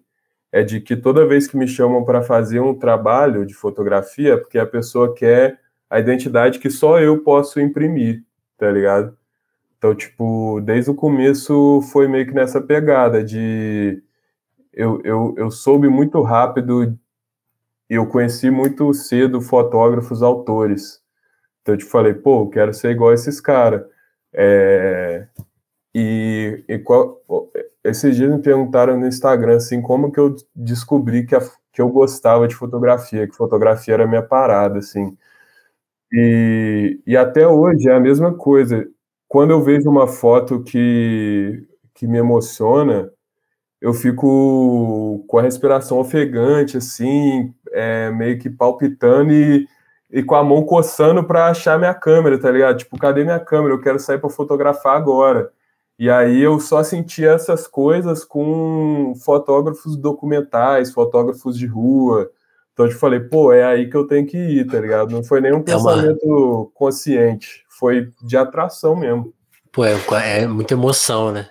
[0.51, 4.57] é de que toda vez que me chamam para fazer um trabalho de fotografia, porque
[4.57, 8.24] a pessoa quer a identidade que só eu posso imprimir,
[8.57, 9.18] tá ligado?
[9.78, 14.01] Então, tipo, desde o começo foi meio que nessa pegada de.
[14.74, 16.98] Eu, eu, eu soube muito rápido,
[17.90, 21.02] eu conheci muito cedo fotógrafos autores.
[21.62, 23.84] Então, eu te falei, pô, eu quero ser igual a esses caras.
[24.34, 25.28] É,
[25.96, 27.22] e, e qual,
[27.84, 31.42] esses dias me perguntaram no Instagram assim como que eu descobri que, a,
[31.74, 35.18] que eu gostava de fotografia, que fotografia era minha parada, assim.
[36.12, 38.88] E, e até hoje é a mesma coisa.
[39.28, 41.64] Quando eu vejo uma foto que,
[41.94, 43.12] que me emociona,
[43.82, 49.68] eu fico com a respiração ofegante, assim, é, meio que palpitando e,
[50.12, 52.78] e com a mão coçando para achar minha câmera, tá ligado?
[52.78, 53.74] Tipo, cadê minha câmera?
[53.74, 55.52] Eu quero sair para fotografar agora.
[55.98, 62.30] E aí eu só sentia essas coisas com fotógrafos documentais, fotógrafos de rua.
[62.74, 65.12] Então eu te falei, pô, é aí que eu tenho que ir, tá ligado?
[65.12, 66.66] Não foi nenhum pensamento é uma...
[66.74, 69.34] consciente, foi de atração mesmo.
[69.72, 69.98] Pô, é,
[70.42, 71.50] é muita emoção, né?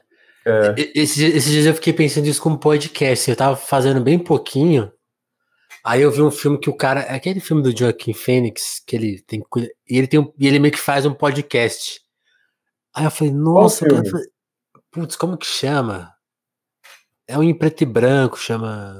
[0.48, 0.74] É.
[0.94, 3.28] Esses, esses dias eu fiquei pensando isso como podcast.
[3.28, 4.90] Eu tava fazendo bem pouquinho.
[5.84, 7.00] Aí eu vi um filme que o cara.
[7.00, 9.42] É aquele filme do Joaquim Fênix, que ele tem.
[9.88, 12.00] E ele, tem um, e ele meio que faz um podcast.
[12.94, 14.02] Aí eu falei, nossa, cara,
[14.90, 16.12] Putz, como que chama?
[17.26, 18.96] É um em preto e branco, chama.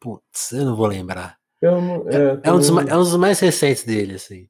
[0.00, 1.36] Putz, eu não vou lembrar.
[1.60, 4.48] Não, é, é, um dos, é, um dos, mais recentes dele, assim.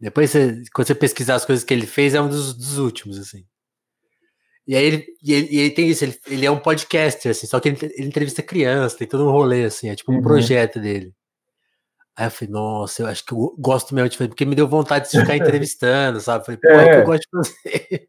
[0.00, 3.18] Depois, você, quando você pesquisar as coisas que ele fez, é um dos, dos últimos,
[3.18, 3.44] assim.
[4.68, 7.46] E aí ele, e ele, e ele tem isso, ele, ele, é um podcaster, assim,
[7.46, 10.22] só que ele, ele, entrevista criança, tem todo um rolê, assim, é tipo um uhum.
[10.22, 11.14] projeto dele.
[12.14, 14.68] Aí eu falei, nossa, eu acho que eu gosto mesmo de fazer, porque me deu
[14.68, 16.44] vontade de ficar entrevistando, sabe?
[16.44, 18.08] Falei, pô, é, é que eu gosto de fazer.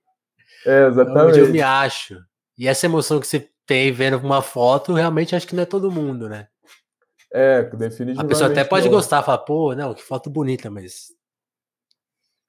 [0.65, 1.39] É, exatamente.
[1.39, 2.19] eu me acho.
[2.57, 5.89] E essa emoção que você tem vendo uma foto, realmente acho que não é todo
[5.89, 6.49] mundo, né?
[7.31, 8.19] É, definitivamente.
[8.19, 8.91] A pessoa até pode não.
[8.91, 11.17] gostar, falar, pô, não, que foto bonita, mas.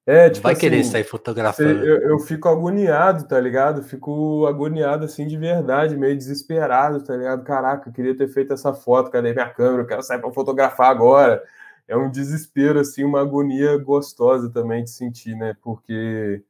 [0.06, 1.84] É, tipo vai assim, querer sair fotografando.
[1.84, 3.82] Eu, eu, fico agoniado, tá ligado?
[3.82, 7.44] Fico agoniado assim de verdade, meio desesperado, tá ligado?
[7.44, 9.82] Caraca, eu queria ter feito essa foto, cadê minha câmera?
[9.82, 11.42] Eu quero sair para fotografar agora.
[11.86, 15.54] é um desespero, assim, uma agonia gostosa também de sentir, né?
[15.62, 16.42] Porque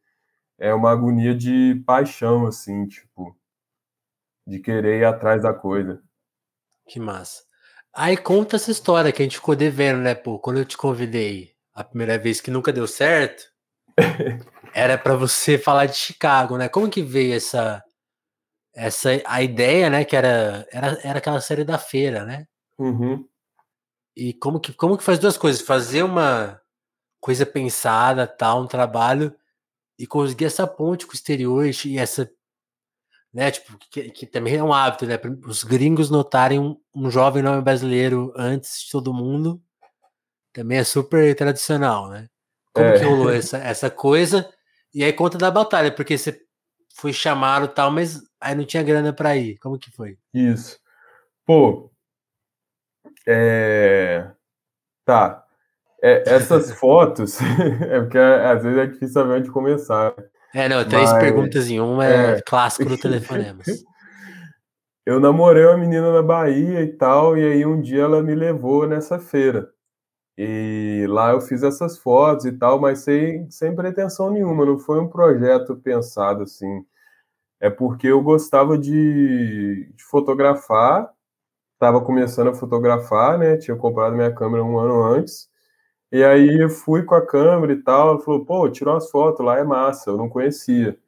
[0.58, 3.36] é uma agonia de paixão, assim, tipo,
[4.46, 6.02] de querer ir atrás da coisa.
[6.86, 7.42] Que massa.
[7.92, 10.38] Aí conta essa história que a gente ficou devendo, né, pô?
[10.38, 13.44] Quando eu te convidei a primeira vez que nunca deu certo,
[14.74, 16.68] era para você falar de Chicago, né?
[16.68, 17.82] Como que veio essa
[18.74, 22.46] essa a ideia, né, que era era, era aquela série da feira, né?
[22.78, 23.26] Uhum.
[24.16, 26.60] E como que como que faz duas coisas, fazer uma
[27.20, 29.34] coisa pensada, tal, um trabalho
[29.98, 32.30] e conseguir essa ponte com o exterior e essa
[33.32, 35.14] né, tipo, que, que também é um hábito, né?
[35.46, 39.62] Os gringos notarem um, um jovem nome brasileiro antes de todo mundo
[40.52, 42.26] também é super tradicional, né?
[42.72, 42.98] Como É.
[42.98, 44.48] que rolou essa, essa coisa?
[44.94, 46.40] E aí conta da batalha, porque você
[46.94, 49.58] foi chamado e tal, mas aí não tinha grana pra ir.
[49.58, 50.18] Como que foi?
[50.34, 50.78] Isso.
[51.46, 51.90] Pô,
[53.26, 54.30] é...
[55.04, 55.44] Tá.
[56.02, 57.38] É, essas fotos,
[57.88, 60.14] é porque às vezes é difícil saber onde começar.
[60.54, 62.42] É, não, três Mas, perguntas em uma é, é.
[62.42, 63.66] clássico do Telefonemas.
[65.06, 68.86] Eu namorei uma menina na Bahia e tal, e aí um dia ela me levou
[68.86, 69.68] nessa feira.
[70.42, 74.98] E lá eu fiz essas fotos e tal, mas sem, sem pretensão nenhuma, não foi
[74.98, 76.82] um projeto pensado assim.
[77.60, 81.12] É porque eu gostava de, de fotografar,
[81.74, 83.58] estava começando a fotografar, né?
[83.58, 85.46] Tinha comprado minha câmera um ano antes.
[86.10, 89.58] E aí eu fui com a câmera e tal, falou, pô, tirou umas fotos, lá
[89.58, 90.98] é massa, eu não conhecia.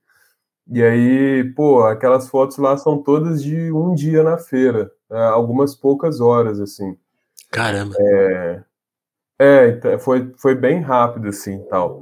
[0.68, 5.74] E aí, pô, aquelas fotos lá são todas de um dia na feira, né, algumas
[5.74, 6.98] poucas horas, assim.
[7.50, 7.94] Caramba.
[7.98, 8.64] É,
[9.38, 12.00] é então, foi, foi bem rápido, assim, tal.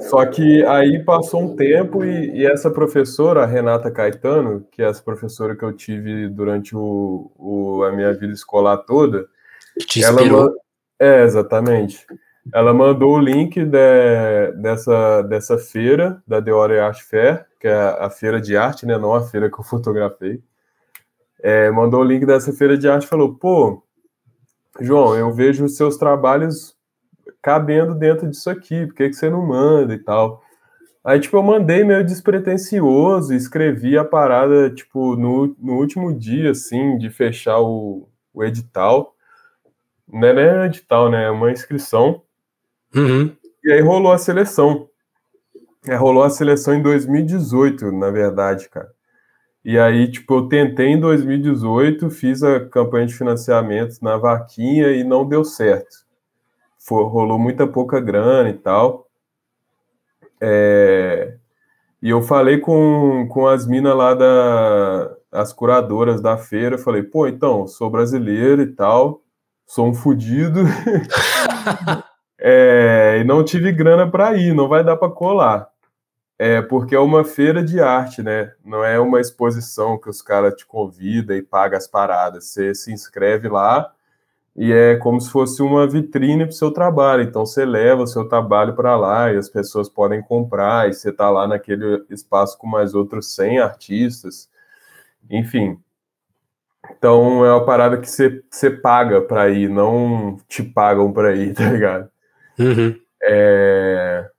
[0.00, 4.86] Só que aí passou um tempo e, e, essa professora, a Renata Caetano, que é
[4.86, 9.26] essa professora que eu tive durante o, o a minha vida escolar toda,
[9.78, 10.54] Te ela, inspirou.
[10.98, 12.06] é, exatamente.
[12.52, 17.74] Ela mandou o link de, dessa, dessa feira, da The Ore Art Fair, que é
[17.74, 18.96] a feira de arte, né?
[18.96, 20.42] Não a feira que eu fotografei.
[21.42, 23.82] É, mandou o link dessa feira de arte e falou: pô,
[24.80, 26.76] João, eu vejo os seus trabalhos
[27.42, 30.42] cabendo dentro disso aqui, por que, que você não manda e tal?
[31.02, 36.98] Aí, tipo, eu mandei meio despretensioso, escrevi a parada, tipo, no, no último dia, assim,
[36.98, 39.14] de fechar o, o edital.
[40.06, 41.24] Não é edital, né?
[41.24, 42.22] É uma inscrição.
[42.94, 43.34] Uhum.
[43.64, 44.88] E aí rolou a seleção.
[45.86, 48.92] É, rolou a seleção em 2018, na verdade, cara.
[49.64, 55.04] E aí, tipo, eu tentei em 2018, fiz a campanha de financiamento na vaquinha e
[55.04, 56.06] não deu certo.
[56.78, 59.06] Foi, rolou muita pouca grana e tal.
[60.40, 61.36] É,
[62.02, 67.28] e eu falei com, com as minas lá da as curadoras da feira, falei, pô,
[67.28, 69.22] então, sou brasileiro e tal,
[69.66, 70.60] sou um fudido.
[72.40, 75.68] é, e não tive grana para ir, não vai dar para colar.
[76.42, 78.54] É, porque é uma feira de arte, né?
[78.64, 82.46] Não é uma exposição que os caras te convidam e pagam as paradas.
[82.46, 83.92] Você se inscreve lá
[84.56, 87.24] e é como se fosse uma vitrine para o seu trabalho.
[87.24, 91.10] Então você leva o seu trabalho para lá e as pessoas podem comprar e você
[91.10, 94.48] está lá naquele espaço com mais outros 100 artistas.
[95.28, 95.78] Enfim.
[96.96, 101.52] Então é uma parada que você, você paga para ir, não te pagam para ir,
[101.52, 102.10] tá ligado?
[102.58, 102.98] Uhum.
[103.22, 104.29] É,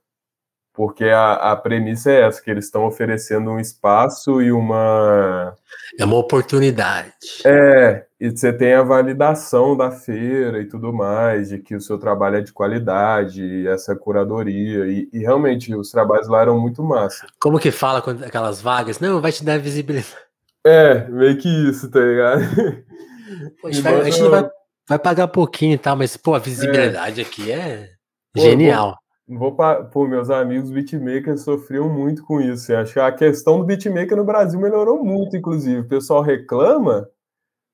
[0.73, 5.53] porque a, a premissa é essa, que eles estão oferecendo um espaço e uma.
[5.99, 7.11] É uma oportunidade.
[7.45, 11.97] É, e você tem a validação da feira e tudo mais, de que o seu
[11.97, 17.27] trabalho é de qualidade, essa curadoria, e, e realmente os trabalhos lá eram muito massa.
[17.39, 18.99] Como que fala com aquelas vagas?
[18.99, 20.15] Não, vai te dar visibilidade.
[20.65, 22.41] É, meio que isso, tá ligado?
[23.61, 24.49] Pô, a gente, vai, a gente vai,
[24.87, 27.23] vai, pagar pouquinho e tal, mas, pô, a visibilidade é.
[27.23, 27.89] aqui é
[28.33, 29.00] pô, genial.
[29.33, 29.55] Vou,
[29.91, 32.75] pô, meus amigos beatmakers sofriam muito com isso.
[32.75, 35.79] Acho que a questão do beatmaker no Brasil melhorou muito, inclusive.
[35.79, 37.09] O pessoal reclama,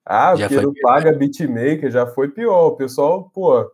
[0.05, 2.68] ah, já porque não paga beatmaker, já foi pior.
[2.68, 3.72] O pessoal, pô,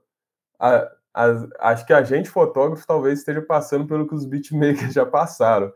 [0.58, 5.06] a, a, acho que a gente, fotógrafo, talvez esteja passando pelo que os beatmakers já
[5.06, 5.70] passaram.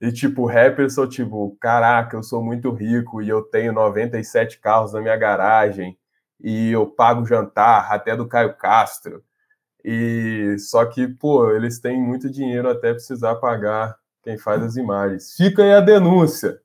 [0.00, 4.92] E, tipo, rappers são tipo, caraca, eu sou muito rico e eu tenho 97 carros
[4.92, 5.96] na minha garagem
[6.42, 9.22] e eu pago jantar até do Caio Castro.
[9.84, 15.34] E só que, pô, eles têm muito dinheiro até precisar pagar quem faz as imagens.
[15.36, 16.58] Fica aí a denúncia.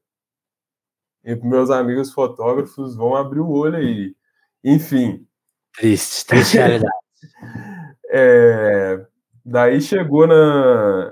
[1.24, 4.16] E meus amigos fotógrafos vão abrir o olho aí.
[4.64, 5.28] Enfim.
[5.78, 6.92] Triste, triste realidade.
[8.10, 9.06] é,
[9.44, 11.12] daí chegou na,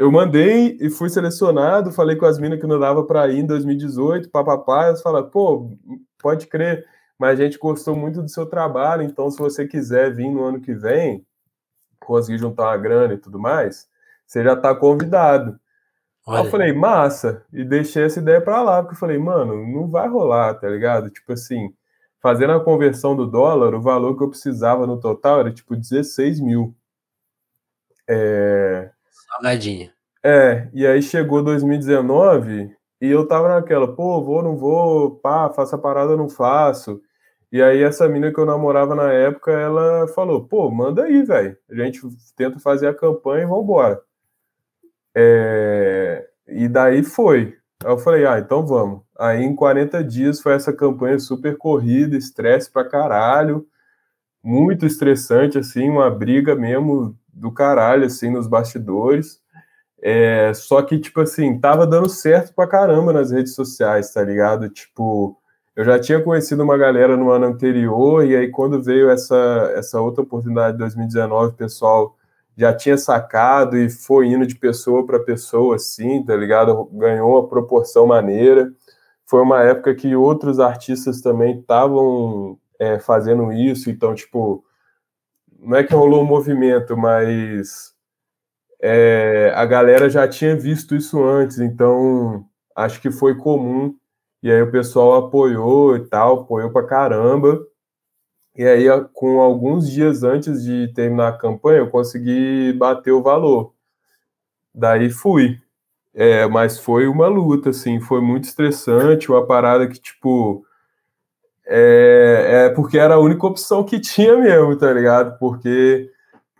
[0.00, 3.46] eu mandei e fui selecionado, falei com as minas que não dava para ir em
[3.46, 5.76] 2018, papapá, elas falaram, pô,
[6.18, 6.86] pode crer,
[7.20, 10.58] mas a gente gostou muito do seu trabalho, então se você quiser vir no ano
[10.58, 11.22] que vem,
[12.00, 13.86] conseguir juntar uma grana e tudo mais,
[14.26, 15.60] você já está convidado.
[16.26, 19.86] Aí eu falei, massa, e deixei essa ideia para lá, porque eu falei, mano, não
[19.86, 21.10] vai rolar, tá ligado?
[21.10, 21.74] Tipo assim,
[22.22, 26.40] fazendo a conversão do dólar, o valor que eu precisava no total era tipo 16
[26.40, 26.74] mil.
[28.08, 28.92] É...
[29.28, 29.92] Salgadinha.
[30.24, 35.74] É, e aí chegou 2019 e eu tava naquela, pô, vou, não vou, pá, faço
[35.74, 37.02] a parada, não faço.
[37.52, 41.56] E aí essa menina que eu namorava na época, ela falou, pô, manda aí, velho.
[41.70, 42.00] A gente
[42.36, 44.00] tenta fazer a campanha e vambora.
[45.14, 46.28] É...
[46.46, 47.56] E daí foi.
[47.84, 49.02] Aí eu falei, ah, então vamos.
[49.18, 53.66] Aí em 40 dias foi essa campanha super corrida, estresse pra caralho,
[54.42, 59.40] muito estressante, assim, uma briga mesmo do caralho, assim, nos bastidores.
[60.02, 64.68] É, só que, tipo assim, tava dando certo pra caramba nas redes sociais, tá ligado?
[64.70, 65.39] Tipo,
[65.76, 70.00] eu já tinha conhecido uma galera no ano anterior, e aí quando veio essa, essa
[70.00, 72.16] outra oportunidade de 2019, o pessoal
[72.56, 76.84] já tinha sacado e foi indo de pessoa para pessoa, assim, tá ligado?
[76.92, 78.70] Ganhou uma proporção maneira.
[79.24, 84.64] Foi uma época que outros artistas também estavam é, fazendo isso, então, tipo,
[85.58, 87.94] não é que rolou um movimento, mas
[88.82, 92.44] é, a galera já tinha visto isso antes, então
[92.74, 93.94] acho que foi comum.
[94.42, 97.60] E aí o pessoal apoiou e tal, apoiou pra caramba.
[98.56, 103.74] E aí, com alguns dias antes de terminar a campanha, eu consegui bater o valor.
[104.74, 105.58] Daí fui.
[106.14, 110.64] É, mas foi uma luta, assim, foi muito estressante, uma parada que, tipo,
[111.66, 115.38] é, é porque era a única opção que tinha mesmo, tá ligado?
[115.38, 116.10] Porque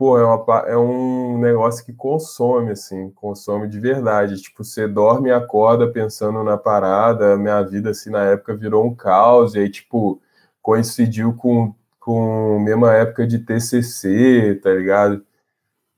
[0.00, 4.40] pô, é, uma, é um negócio que consome, assim, consome de verdade.
[4.40, 7.36] Tipo, você dorme e acorda pensando na parada.
[7.36, 9.54] Minha vida, assim, na época virou um caos.
[9.54, 10.18] E aí, tipo,
[10.62, 15.22] coincidiu com, com mesma época de TCC, tá ligado?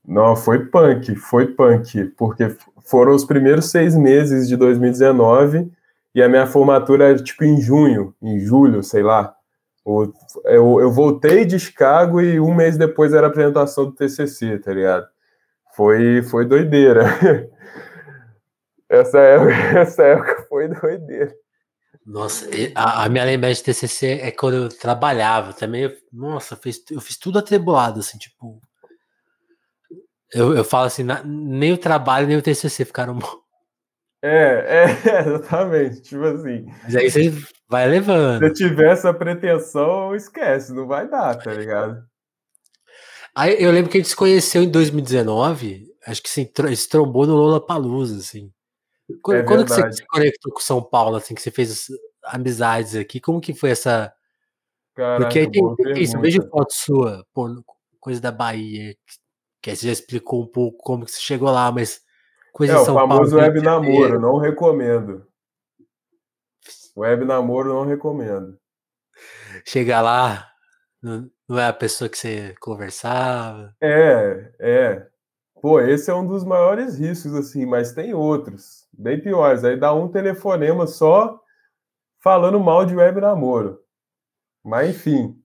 [0.05, 5.71] Não, foi punk, foi punk, porque foram os primeiros seis meses de 2019
[6.13, 9.33] e a minha formatura era tipo em junho, em julho, sei lá.
[9.85, 14.73] Eu, eu voltei de Chicago e um mês depois era a apresentação do TCC, tá
[14.73, 15.05] ligado?
[15.75, 17.03] Foi, foi doideira.
[18.93, 21.33] Essa época, essa época foi doideira.
[22.05, 25.91] Nossa, a, a, minha lembrança de TCC é quando eu trabalhava também.
[26.11, 28.61] nossa, fiz, eu fiz tudo atribulado, assim, tipo.
[30.31, 33.43] Eu, eu falo assim, nem o trabalho nem o TCC ficaram bons.
[34.21, 36.01] É, é, exatamente.
[36.01, 36.65] Tipo assim.
[36.83, 37.33] Mas aí você
[37.73, 38.45] vai levando.
[38.45, 42.05] Se tiver essa pretensão, esquece, não vai dar, tá ligado?
[43.35, 47.25] Aí eu lembro que a gente se conheceu em 2019, acho que se, se trombou
[47.25, 48.51] no Lola Palusa, assim.
[49.23, 51.87] Quando, é quando que você se conectou com São Paulo, assim, que você fez
[52.25, 54.13] amizades aqui, como que foi essa.
[54.95, 57.49] Caraca, Porque aí tem, tem isso, eu vejo foto sua, pô,
[57.99, 58.93] coisa da Bahia,
[59.61, 62.03] que, que você já explicou um pouco como que você chegou lá, mas
[62.53, 65.25] Coisa é, o famoso Paulo, web namoro, não recomendo.
[66.95, 68.57] Web namoro não recomendo.
[69.65, 70.47] Chegar lá,
[71.01, 73.75] não é a pessoa que você conversava.
[73.81, 75.07] É, é.
[75.61, 79.63] Pô, esse é um dos maiores riscos, assim, mas tem outros, bem piores.
[79.63, 81.39] Aí dá um telefonema só
[82.21, 83.79] falando mal de web namoro.
[84.63, 85.35] Mas enfim,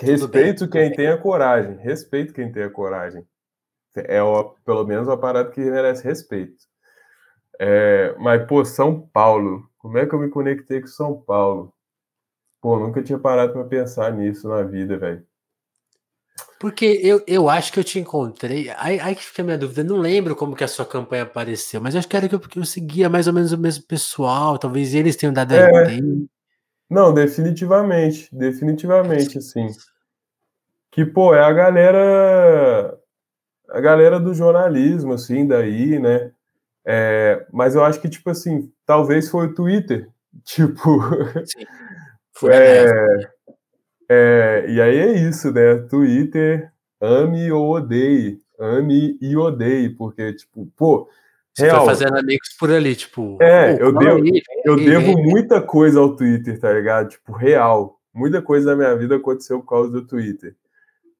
[0.00, 1.76] respeito quem tem a coragem.
[1.78, 3.26] Respeito quem tem a coragem
[4.04, 6.64] é ó, pelo menos uma parada que merece respeito.
[7.58, 9.62] É, mas, pô, São Paulo.
[9.86, 11.72] Como é que eu me conectei com São Paulo?
[12.60, 15.24] Pô, nunca tinha parado para pensar nisso na vida, velho.
[16.58, 18.68] Porque eu, eu acho que eu te encontrei.
[18.78, 19.84] Aí, aí que fica a minha dúvida.
[19.84, 22.64] Não lembro como que a sua campanha apareceu, mas acho que era que eu, eu
[22.64, 24.58] seguia mais ou menos o mesmo pessoal.
[24.58, 25.88] Talvez eles tenham dado é, a
[26.90, 28.28] Não, definitivamente.
[28.32, 29.68] Definitivamente, assim.
[30.90, 33.00] Que, pô, é a galera
[33.70, 36.32] a galera do jornalismo, assim, daí, né?
[36.84, 40.08] É, mas eu acho que, tipo assim, talvez foi o Twitter.
[40.44, 41.00] Tipo.
[41.44, 41.64] Sim.
[42.32, 42.90] Foi é,
[44.08, 45.76] é, e aí é isso, né?
[45.88, 46.70] Twitter,
[47.00, 48.38] ame ou odeie.
[48.58, 51.08] Ame e odeie, porque, tipo, pô.
[51.54, 53.38] Você real, foi fazendo amigos por ali, tipo.
[53.40, 57.08] É, eu devo, aí, eu devo muita coisa ao Twitter, tá ligado?
[57.08, 57.98] Tipo, real.
[58.14, 60.54] Muita coisa da minha vida aconteceu por causa do Twitter.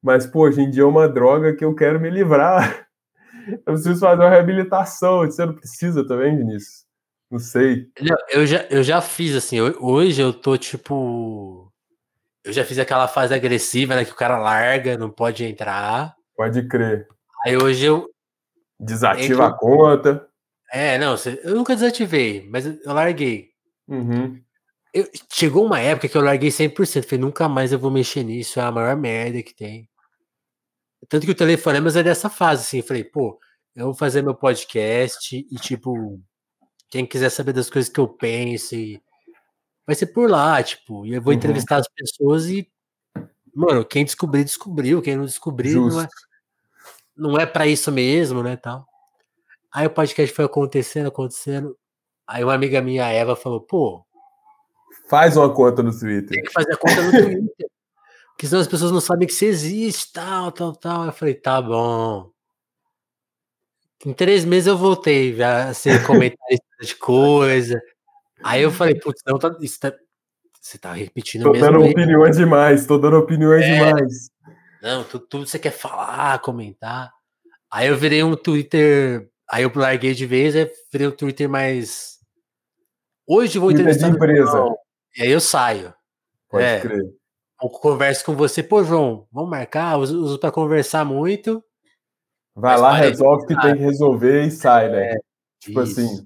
[0.01, 2.85] Mas, pô, hoje em dia é uma droga que eu quero me livrar.
[3.65, 5.19] Eu preciso fazer uma reabilitação.
[5.19, 6.86] Você não precisa também, Vinícius?
[7.29, 7.89] Não sei.
[8.29, 11.71] Eu já, eu já fiz, assim, hoje eu tô tipo.
[12.43, 14.05] Eu já fiz aquela fase agressiva, né?
[14.05, 16.15] Que o cara larga, não pode entrar.
[16.35, 17.07] Pode crer.
[17.45, 18.09] Aí hoje eu.
[18.79, 20.27] Desativa a conta.
[20.71, 23.49] É, não, eu nunca desativei, mas eu larguei.
[23.87, 24.41] Uhum.
[24.93, 27.03] eu, chegou uma época que eu larguei 100%.
[27.03, 28.59] Falei, nunca mais eu vou mexer nisso.
[28.59, 29.89] É a maior merda que tem.
[31.09, 32.81] Tanto que o telefonemas é dessa fase, assim.
[32.81, 33.39] Falei, pô,
[33.75, 36.21] eu vou fazer meu podcast e, tipo,
[36.89, 39.01] quem quiser saber das coisas que eu penso e
[39.85, 41.37] vai ser por lá, tipo, e eu vou uhum.
[41.37, 42.69] entrevistar as pessoas e,
[43.53, 45.95] mano, quem descobrir, descobriu, quem não descobrir, Justo.
[45.95, 46.07] não é,
[47.15, 48.85] não é para isso mesmo, né, tal.
[49.71, 51.77] Aí o podcast foi acontecendo, acontecendo,
[52.25, 54.05] aí uma amiga minha, a Eva, falou, pô...
[55.09, 56.29] Faz uma conta no Twitter.
[56.29, 57.67] Tem que fazer a conta no Twitter.
[58.31, 61.05] Porque senão as pessoas não sabem que você existe, tal, tal, tal.
[61.05, 62.29] Eu falei, tá bom.
[64.05, 67.81] Em três meses eu voltei a ser comentarista de coisa.
[68.43, 69.93] Aí eu falei, putz, não, tá, isso tá,
[70.61, 71.65] você tá repetindo tô mesmo.
[71.65, 71.91] Tô dando aí.
[71.91, 74.29] opiniões demais, tô dando opiniões é, demais.
[74.81, 77.11] Não, tudo, tudo você quer falar, comentar.
[77.71, 79.29] Aí eu virei um Twitter.
[79.49, 82.17] Aí eu larguei de vez, aí virei um Twitter mais.
[83.25, 84.09] Hoje eu vou entrevistar.
[84.09, 84.65] De empresa.
[85.17, 85.93] E aí eu saio.
[86.49, 87.03] Pode é, crer.
[87.61, 91.63] Eu converso com você, pô, João, vamos marcar, uso, uso para conversar muito.
[92.55, 95.13] Vai lá, resolve o que tem que resolver e sai, né?
[95.13, 95.17] É,
[95.59, 95.99] tipo isso.
[95.99, 96.25] assim.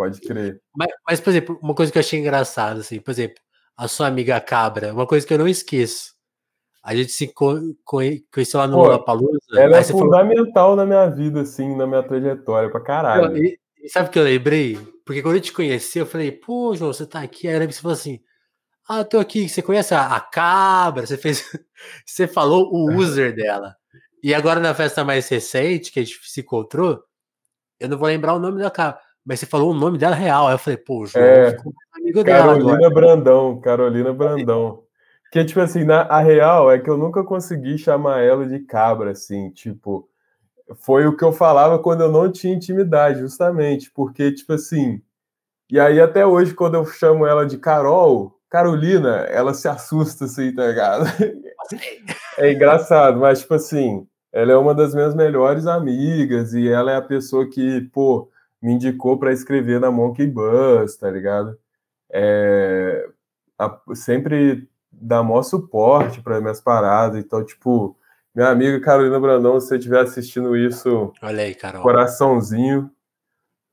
[0.00, 0.62] Pode crer.
[0.74, 3.36] Mas, mas, por exemplo, uma coisa que eu achei engraçada, assim, por exemplo,
[3.76, 6.14] a sua amiga Cabra, uma coisa que eu não esqueço.
[6.82, 7.30] A gente se
[7.84, 9.38] conheceu lá no Lollapalooza.
[9.52, 10.76] Ela é fundamental falou...
[10.76, 13.36] na minha vida, assim, na minha trajetória, pra caralho.
[13.36, 14.78] E, e sabe o que eu lembrei?
[15.04, 17.46] Porque quando eu te conheci, eu falei, pô, João, você tá aqui.
[17.46, 18.20] Aí você falou assim,
[18.88, 21.06] ah, eu tô aqui, você conhece a, a Cabra?
[21.06, 21.44] Você fez.
[22.06, 23.76] você falou o user dela.
[24.22, 27.04] E agora na festa mais recente, que a gente se encontrou,
[27.78, 30.48] eu não vou lembrar o nome da cara, mas você falou o nome dela real.
[30.48, 31.56] Aí eu falei, pô, João é,
[31.94, 32.54] amigo dela.
[32.54, 34.82] Carolina Brandão, Carolina Brandão.
[35.30, 39.12] Que, tipo assim, na, a real é que eu nunca consegui chamar ela de cabra,
[39.12, 40.08] assim, tipo.
[40.76, 45.02] Foi o que eu falava quando eu não tinha intimidade, justamente, porque, tipo assim.
[45.70, 50.52] E aí, até hoje, quando eu chamo ela de Carol, Carolina, ela se assusta, assim,
[50.52, 51.04] tá ligado?
[52.38, 56.96] É engraçado, mas, tipo assim, ela é uma das minhas melhores amigas e ela é
[56.96, 58.28] a pessoa que, pô,
[58.62, 61.58] me indicou para escrever na Monkey Bus, tá ligado?
[62.12, 63.08] É,
[63.58, 67.96] a, sempre dá maior suporte para minhas paradas, então, tipo,
[68.34, 71.82] minha amiga Carolina Brandão, se você estiver assistindo isso, olha aí, Carol.
[71.82, 72.90] Coraçãozinho.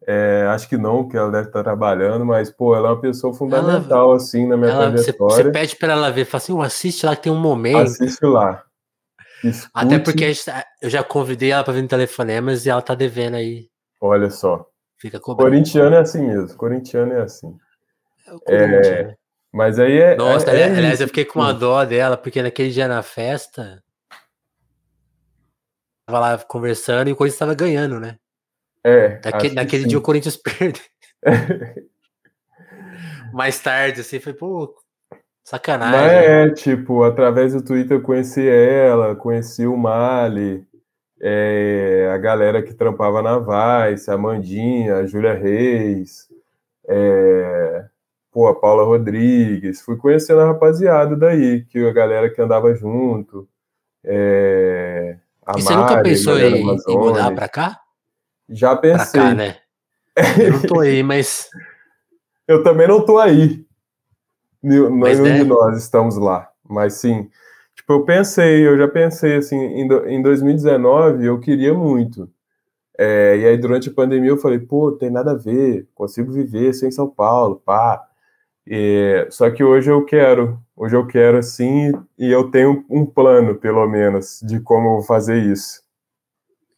[0.09, 3.33] É, acho que não, que ela deve estar trabalhando, mas, pô, ela é uma pessoa
[3.33, 5.35] fundamental, ela, assim, na minha ela, trajetória.
[5.35, 7.79] Você, pede para ela ver, fala assim, assiste lá que tem um momento.
[7.79, 8.63] Assiste lá.
[9.43, 9.71] Escute.
[9.73, 10.31] Até porque
[10.81, 13.69] eu já convidei ela para vir no telefonemas e ela tá devendo aí.
[13.99, 14.65] Olha só.
[14.99, 15.49] Fica cobrando.
[15.49, 16.57] Corintiano é assim mesmo.
[16.57, 17.55] Corintiano é assim.
[18.47, 19.15] É, é
[19.53, 20.15] mas aí é.
[20.15, 23.83] Nossa, é, aliás, eu fiquei com uma dó dela, porque naquele dia na festa.
[26.05, 28.17] Tava lá conversando e o Corinthians estava ganhando, né?
[28.83, 29.19] É.
[29.23, 30.81] Naquele, naquele dia o Corinthians perdeu.
[33.33, 34.73] Mais tarde, assim, foi, pô,
[35.47, 35.97] Sacanagem.
[35.97, 40.67] Mas é, tipo, através do Twitter eu conheci ela, conheci o Mali,
[41.19, 46.27] é, a galera que trampava na Vice, a Mandinha, a Júlia Reis,
[46.87, 47.85] é,
[48.31, 49.81] pô, a Paula Rodrigues.
[49.81, 53.47] Fui conhecendo a rapaziada daí, que a galera que andava junto.
[54.03, 57.79] É, a e você nunca pensou em, em mudar pra cá?
[58.49, 59.19] Já pensei.
[59.19, 59.57] Pra cá, né?
[60.39, 61.49] Eu não tô aí, mas.
[62.47, 63.65] Eu também não tô aí.
[64.61, 66.49] Nenhum de nós estamos lá.
[66.67, 67.29] Mas sim,
[67.77, 72.29] tipo, eu pensei, eu já pensei assim, em, em 2019 eu queria muito.
[72.97, 76.73] É, e aí durante a pandemia eu falei, pô, tem nada a ver, consigo viver
[76.73, 78.03] sem São Paulo, pá.
[79.29, 83.87] Só que hoje eu quero, hoje eu quero assim, e eu tenho um plano, pelo
[83.87, 85.81] menos, de como eu vou fazer isso.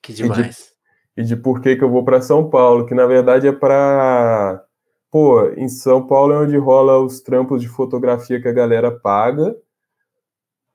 [0.02, 0.74] Que demais.
[1.18, 3.48] E de, e de por que, que eu vou para São Paulo, que na verdade
[3.48, 4.64] é para
[5.12, 9.56] pô, em São Paulo é onde rola os trampos de fotografia que a galera paga.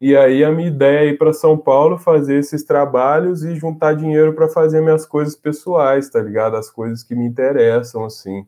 [0.04, 3.94] E aí a minha ideia é ir para São Paulo fazer esses trabalhos e juntar
[3.94, 6.58] dinheiro para fazer minhas coisas pessoais, tá ligado?
[6.58, 8.46] As coisas que me interessam, assim.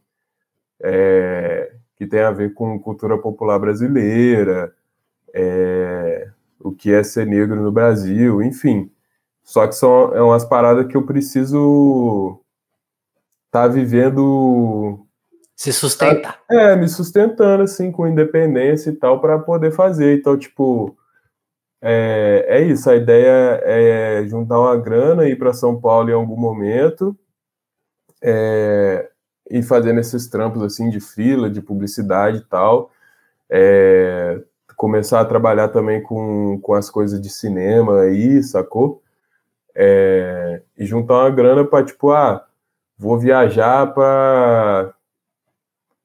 [0.79, 4.75] É, que tem a ver com cultura popular brasileira,
[5.33, 6.29] é,
[6.61, 8.91] o que é ser negro no Brasil, enfim.
[9.43, 12.39] Só que são é umas paradas que eu preciso
[13.47, 15.07] estar tá vivendo
[15.57, 16.35] se sustenta.
[16.51, 20.19] É, me sustentando, assim, com independência e tal, para poder fazer.
[20.19, 20.95] Então, tipo,
[21.83, 22.89] é, é isso.
[22.91, 27.17] A ideia é juntar uma grana e ir para São Paulo em algum momento
[28.23, 29.09] é,
[29.51, 32.91] e fazendo esses trampos, assim, de fila, de publicidade e tal.
[33.49, 34.41] É,
[34.77, 39.03] começar a trabalhar também com, com as coisas de cinema aí, sacou?
[39.75, 42.47] É, e juntar uma grana para, tipo, ah,
[42.99, 44.95] vou viajar para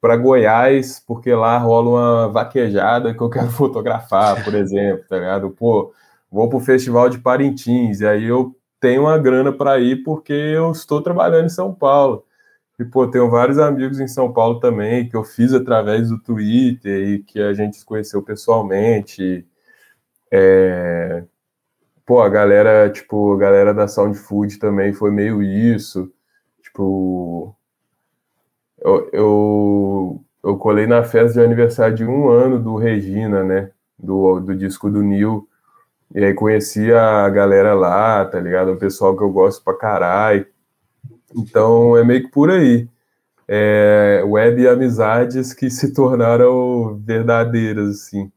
[0.02, 5.52] para Goiás, porque lá rola uma vaquejada que eu quero fotografar, por exemplo, tá ligado?
[5.52, 5.94] Pô,
[6.32, 10.72] vou pro Festival de Parintins, e aí eu tenho uma grana para ir porque eu
[10.72, 12.26] estou trabalhando em São Paulo.
[12.80, 17.10] E, pô, tenho vários amigos em São Paulo também, que eu fiz através do Twitter
[17.10, 19.46] e que a gente se conheceu pessoalmente.
[20.32, 21.24] É...
[22.06, 26.12] Pô, a galera, tipo, a galera da Sound Food também foi meio isso.
[26.64, 27.56] Tipo,
[28.82, 33.72] eu, eu, eu colei na festa de aniversário de um ano do Regina, né?
[33.98, 35.48] Do, do disco do Neil.
[36.14, 38.72] E aí conheci a galera lá, tá ligado?
[38.72, 40.46] O pessoal que eu gosto pra caralho.
[41.36, 42.90] Então é meio que por aí.
[43.48, 48.32] É, web e amizades que se tornaram verdadeiras, assim.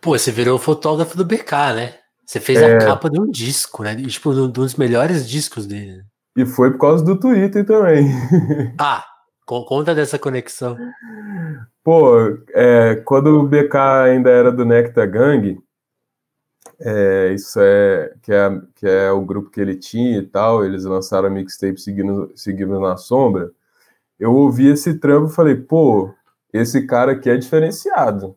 [0.00, 1.94] Pô, você virou fotógrafo do BK, né?
[2.24, 2.76] Você fez é...
[2.76, 3.94] a capa de um disco, né?
[3.94, 6.02] Tipo, um dos melhores discos dele.
[6.36, 8.06] E foi por causa do Twitter também.
[8.78, 9.04] Ah,
[9.44, 10.76] conta dessa conexão.
[11.84, 12.16] Pô,
[12.54, 15.60] é, quando o BK ainda era do Nectar Gang,
[16.80, 20.84] é, isso é que, é que é o grupo que ele tinha e tal, eles
[20.84, 23.50] lançaram a mixtape seguindo, seguindo na sombra.
[24.18, 26.12] Eu ouvi esse trampo e falei, pô,
[26.52, 28.36] esse cara aqui é diferenciado,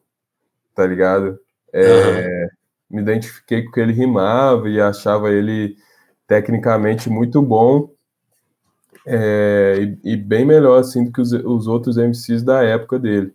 [0.74, 1.40] tá ligado?
[1.72, 2.50] É, uhum.
[2.90, 5.76] Me identifiquei com que ele rimava e achava ele
[6.28, 7.90] tecnicamente muito bom
[9.06, 13.34] é, e, e, bem melhor assim do que os, os outros MCs da época dele.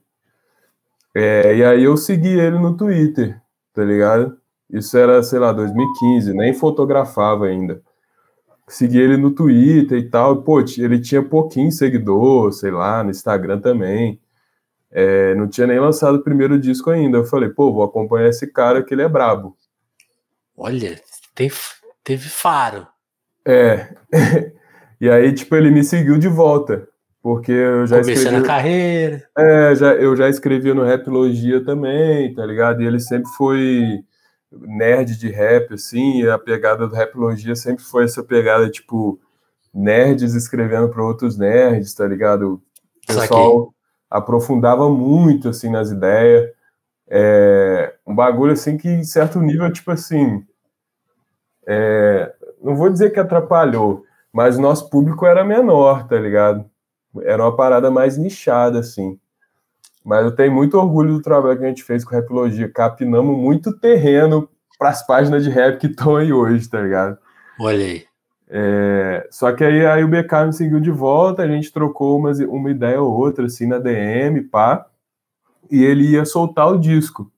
[1.15, 3.41] É, e aí eu segui ele no Twitter,
[3.73, 4.37] tá ligado?
[4.69, 7.83] Isso era, sei lá, 2015, nem fotografava ainda.
[8.69, 10.43] Segui ele no Twitter e tal.
[10.43, 14.21] Pô, ele tinha pouquinho seguidor, sei lá, no Instagram também.
[14.93, 17.19] É, não tinha nem lançado o primeiro disco ainda.
[17.19, 19.57] Eu falei, pô, vou acompanhar esse cara que ele é brabo.
[20.57, 21.01] Olha,
[21.35, 21.51] tem,
[22.05, 22.87] teve faro.
[23.47, 23.95] É.
[25.01, 26.89] e aí, tipo, ele me seguiu de volta.
[27.23, 28.45] Porque eu já Começando escrevi.
[28.45, 29.29] a carreira.
[29.37, 32.83] É, já, eu já escrevia no Rapologia também, tá ligado?
[32.83, 34.01] E ele sempre foi
[34.51, 39.21] nerd de rap, assim, a pegada do Rapologia sempre foi essa pegada, tipo,
[39.73, 42.55] nerds escrevendo para outros nerds, tá ligado?
[42.55, 43.75] O pessoal
[44.11, 46.51] aprofundava muito, assim, nas ideias.
[47.09, 50.43] É, um bagulho, assim, que em certo nível, tipo assim,
[51.73, 56.69] é, não vou dizer que atrapalhou, mas o nosso público era menor, tá ligado?
[57.23, 59.17] Era uma parada mais nichada, assim.
[60.05, 62.69] Mas eu tenho muito orgulho do trabalho que a gente fez com Rapologia.
[62.69, 67.17] Capinamos muito terreno para as páginas de rap que estão aí hoje, tá ligado?
[67.61, 68.05] Olha aí.
[68.49, 72.41] É, só que aí, aí o BK me seguiu de volta, a gente trocou umas,
[72.41, 74.87] uma ideia ou outra, assim, na DM, pá,
[75.71, 77.31] e ele ia soltar o disco,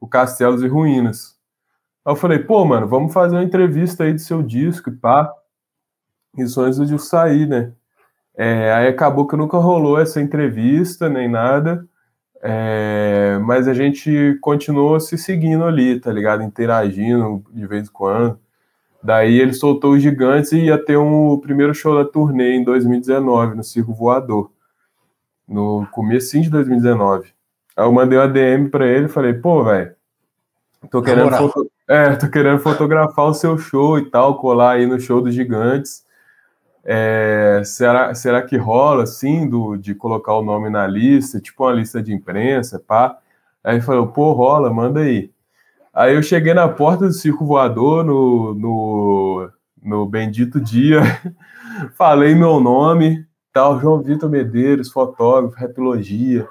[0.00, 1.33] o Castelos e Ruínas.
[2.04, 5.32] Aí eu falei, pô, mano, vamos fazer uma entrevista aí do seu disco, pá.
[6.36, 7.72] Isso antes do disco sair, né?
[8.36, 11.86] É, aí acabou que nunca rolou essa entrevista, nem nada.
[12.42, 16.42] É, mas a gente continuou se seguindo ali, tá ligado?
[16.42, 18.38] Interagindo de vez em quando.
[19.02, 22.64] Daí ele soltou os gigantes e ia ter um o primeiro show da turnê em
[22.64, 24.50] 2019, no Circo Voador.
[25.48, 27.32] No começo de 2019.
[27.76, 29.94] Aí eu mandei uma DM pra ele e falei, pô, velho,
[30.90, 31.70] tô querendo, foto...
[31.88, 36.04] é, tô querendo fotografar o seu show e tal, colar aí no show dos gigantes.
[36.84, 41.72] É, será, será que rola, assim, do, de colocar o nome na lista, tipo uma
[41.72, 43.18] lista de imprensa, pá?
[43.62, 45.30] Aí falou, pô, rola, manda aí.
[45.92, 49.50] Aí eu cheguei na porta do Circo Voador, no, no,
[49.82, 51.00] no bendito dia,
[51.96, 56.48] falei meu nome, tal, João Vitor Medeiros, fotógrafo, repilogia.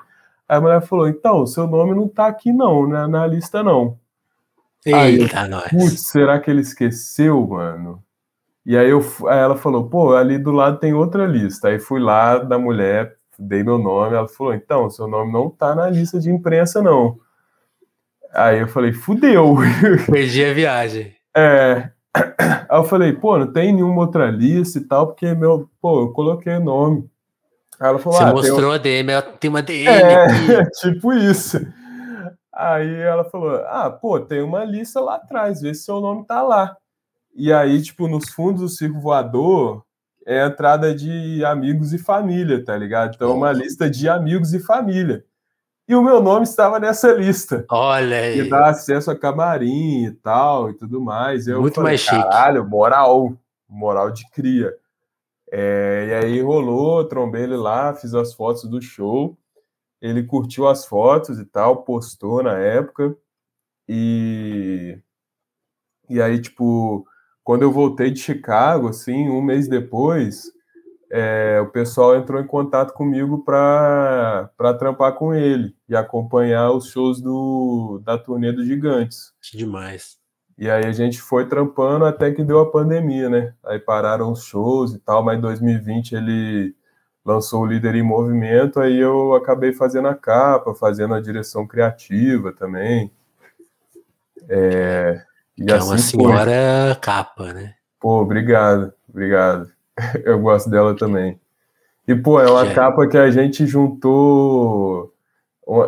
[0.48, 3.98] Aí a mulher falou, então, seu nome não tá aqui não, né, na lista não.
[4.86, 5.70] Eita, aí, nós.
[5.70, 8.04] Putz, será que ele esqueceu, mano?
[8.66, 11.68] E aí, eu, aí ela falou, pô, ali do lado tem outra lista.
[11.68, 15.76] Aí fui lá da mulher, dei meu nome, ela falou, então, seu nome não tá
[15.76, 17.18] na lista de imprensa, não.
[18.34, 19.58] Aí eu falei, fudeu.
[20.10, 21.14] Perdi a viagem.
[21.36, 21.90] É.
[22.70, 26.14] Aí eu falei, pô, não tem nenhuma outra lista e tal, porque, meu, pô, eu
[26.14, 27.10] coloquei o nome.
[27.80, 28.74] Aí ela falou, Você ah, mostrou um...
[28.74, 29.10] a DM,
[29.40, 29.88] tem uma DM.
[29.88, 31.60] É, tipo isso.
[32.54, 36.42] Aí ela falou, ah, pô, tem uma lista lá atrás, vê se seu nome tá
[36.42, 36.78] lá.
[37.36, 39.84] E aí, tipo, nos fundos do circo voador
[40.26, 43.16] é a entrada de amigos e família, tá ligado?
[43.16, 45.26] Então, é uma lista de amigos e família.
[45.88, 47.66] E o meu nome estava nessa lista.
[47.70, 48.40] Olha aí.
[48.40, 51.48] E dá acesso a camarim e tal e tudo mais.
[51.48, 52.16] Eu Muito falei, mais chique.
[52.16, 53.34] Caralho, moral.
[53.68, 54.72] Moral de cria.
[55.52, 59.38] É, e aí rolou, trombei ele lá, fiz as fotos do show.
[60.04, 63.16] Ele curtiu as fotos e tal, postou na época.
[63.88, 65.00] E,
[66.10, 67.08] e aí, tipo,
[67.42, 70.52] quando eu voltei de Chicago, assim, um mês depois,
[71.10, 77.22] é, o pessoal entrou em contato comigo para trampar com ele e acompanhar os shows
[77.22, 79.32] do, da turnê dos Gigantes.
[79.54, 80.18] Demais.
[80.58, 83.54] E aí a gente foi trampando até que deu a pandemia, né?
[83.64, 86.76] Aí pararam os shows e tal, mas em 2020 ele
[87.26, 92.52] lançou o Líder em Movimento, aí eu acabei fazendo a capa, fazendo a direção criativa
[92.52, 93.12] também.
[94.50, 95.24] É,
[95.58, 97.02] e é assim uma senhora foi.
[97.02, 97.76] capa, né?
[98.00, 99.72] Pô, obrigado, obrigado.
[100.26, 101.40] Eu gosto dela também.
[102.08, 105.14] E, pô, é uma capa que a gente juntou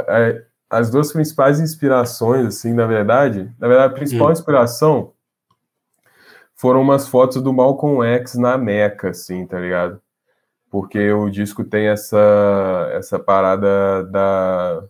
[0.07, 3.51] é, as duas principais inspirações, assim, na verdade.
[3.59, 4.31] Na verdade, a principal hum.
[4.31, 5.11] inspiração
[6.55, 10.01] foram umas fotos do Malcolm X na Meca, assim, tá ligado?
[10.75, 14.83] Porque o disco tem essa, essa parada da.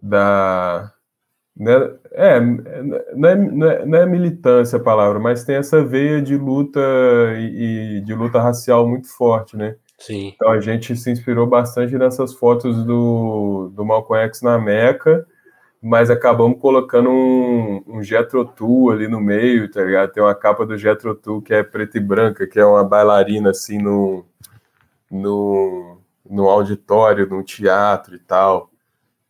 [0.00, 0.92] da
[1.56, 1.72] né,
[2.12, 6.36] é, não é, não é, não é militância a palavra, mas tem essa veia de
[6.36, 6.78] luta
[7.36, 9.74] e, e, de luta racial muito forte, né?
[9.98, 10.32] Sim.
[10.36, 15.26] Então a gente se inspirou bastante nessas fotos do, do Malcolm X na Meca,
[15.84, 20.12] mas acabamos colocando um, um Jethro Tull ali no meio, tá ligado?
[20.12, 23.50] Tem uma capa do Jethro Tull que é preta e branca, que é uma bailarina
[23.50, 24.24] assim no,
[25.10, 28.70] no, no auditório, no teatro e tal.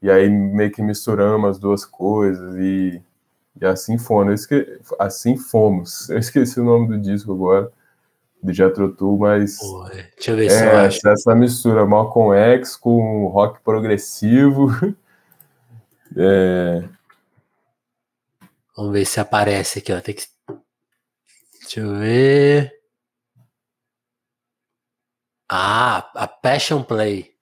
[0.00, 3.02] E aí meio que misturamos as duas coisas e,
[3.60, 4.34] e assim fomos.
[4.34, 4.78] Esque...
[4.96, 6.06] Assim fomos.
[6.08, 7.68] Eu esqueci o nome do disco agora,
[8.40, 11.08] do Jethro Tull, mas Porra, deixa eu ver é, se eu acho.
[11.08, 14.68] essa mistura Malcolm X com rock progressivo.
[16.16, 16.88] é...
[18.76, 20.00] Vamos ver se aparece aqui, ó.
[20.00, 20.26] Tem que...
[21.60, 22.72] Deixa eu ver.
[25.48, 27.34] Ah, a Passion Play.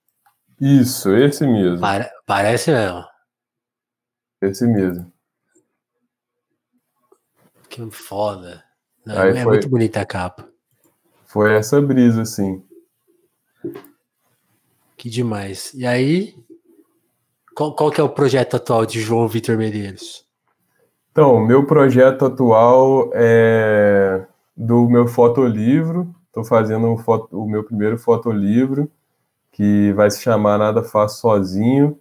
[0.60, 1.80] Isso, esse mesmo.
[1.80, 3.04] Pare parece mesmo.
[4.40, 5.12] Esse mesmo.
[7.68, 8.62] Que foda.
[9.04, 10.48] Não, é foi, muito bonita a capa.
[11.24, 12.64] Foi essa brisa, assim.
[14.96, 15.72] Que demais.
[15.74, 16.36] E aí,
[17.54, 20.26] qual, qual que é o projeto atual de João Vitor Medeiros?
[21.10, 24.26] Então, meu projeto atual é
[24.56, 26.14] do meu fotolivro.
[26.26, 28.90] Estou fazendo foto, o meu primeiro fotolivro
[29.52, 31.98] que vai se chamar Nada Faço Sozinho.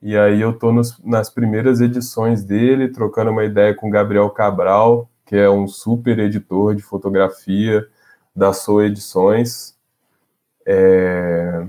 [0.00, 0.72] E aí eu estou
[1.02, 6.74] nas primeiras edições dele, trocando uma ideia com Gabriel Cabral, que é um super editor
[6.74, 7.86] de fotografia
[8.34, 9.74] da Sua Edições.
[10.66, 11.66] É...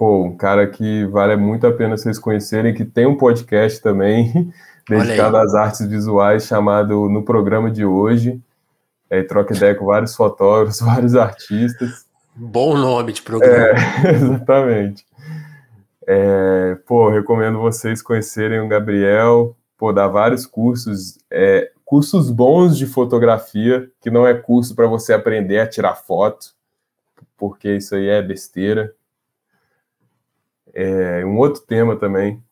[0.00, 4.50] Pô, um cara que vale muito a pena vocês conhecerem, que tem um podcast também
[4.88, 8.40] dedicado às artes visuais, chamado No Programa de Hoje.
[9.10, 12.06] É, troca ideia com vários fotógrafos, vários artistas.
[12.34, 13.78] Bom nome de programa.
[14.06, 15.04] É, exatamente.
[16.06, 22.86] É, pô, recomendo vocês conhecerem o Gabriel, pô, dá vários cursos, é, cursos bons de
[22.86, 26.54] fotografia, que não é curso para você aprender a tirar foto,
[27.36, 28.94] porque isso aí é besteira.
[30.74, 32.42] É um outro tema também.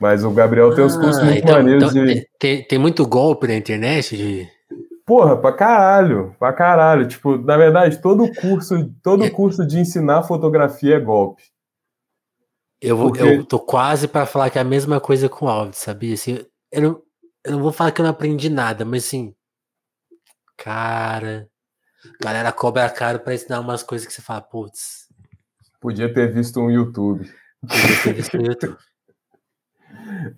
[0.00, 2.28] Mas o Gabriel tem uns cursos ah, muito então, maneiros então, de.
[2.38, 4.48] Tem, tem muito golpe na internet de
[5.04, 7.06] Porra, pra caralho, pra caralho.
[7.06, 9.30] Tipo, na verdade, todo curso, todo é.
[9.30, 11.42] curso de ensinar fotografia é golpe.
[12.80, 13.22] Eu, vou, Porque...
[13.22, 16.14] eu tô quase para falar que é a mesma coisa com áudio, sabia?
[16.14, 17.02] Assim, eu, não,
[17.44, 19.34] eu não vou falar que eu não aprendi nada, mas assim,
[20.56, 21.48] cara,
[22.20, 25.08] a galera cobra caro para ensinar umas coisas que você fala, putz.
[25.80, 27.30] Podia ter visto um YouTube.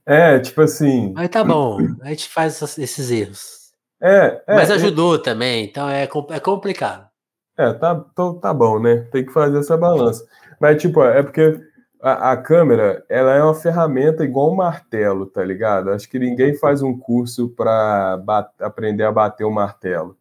[0.06, 1.12] É, tipo assim.
[1.14, 3.72] Mas tá bom, a gente faz esses erros.
[4.00, 7.08] É, é, Mas ajudou é, também, então é, é complicado.
[7.56, 9.06] É, tá, tô, tá bom, né?
[9.12, 10.26] Tem que fazer essa balança.
[10.60, 11.60] Mas, tipo, é porque
[12.02, 15.90] a, a, câmera, ela é uma ferramenta igual um martelo, tá ligado?
[15.90, 18.22] Acho que ninguém faz um curso para
[18.60, 20.16] aprender a bater o um martelo.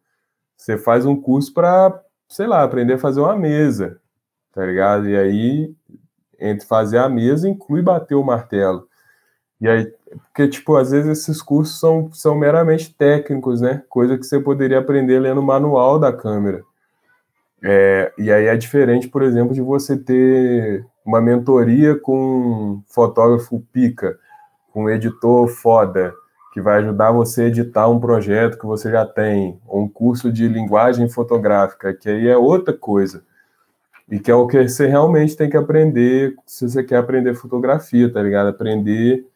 [0.56, 4.00] Você faz um curso para, sei lá, aprender a fazer uma mesa,
[4.52, 5.08] tá ligado?
[5.08, 5.74] E aí,
[6.40, 8.88] entre fazer a mesa, inclui bater o martelo.
[9.60, 9.92] E aí,
[10.26, 13.82] porque, tipo, às vezes esses cursos são, são meramente técnicos, né?
[13.88, 16.62] Coisa que você poderia aprender lendo o manual da câmera.
[17.62, 23.60] É, e aí é diferente, por exemplo, de você ter uma mentoria com um fotógrafo
[23.72, 24.18] pica,
[24.72, 26.12] com um editor foda,
[26.52, 30.30] que vai ajudar você a editar um projeto que você já tem, ou um curso
[30.30, 33.24] de linguagem fotográfica, que aí é outra coisa.
[34.08, 38.12] E que é o que você realmente tem que aprender se você quer aprender fotografia,
[38.12, 38.48] tá ligado?
[38.48, 39.26] Aprender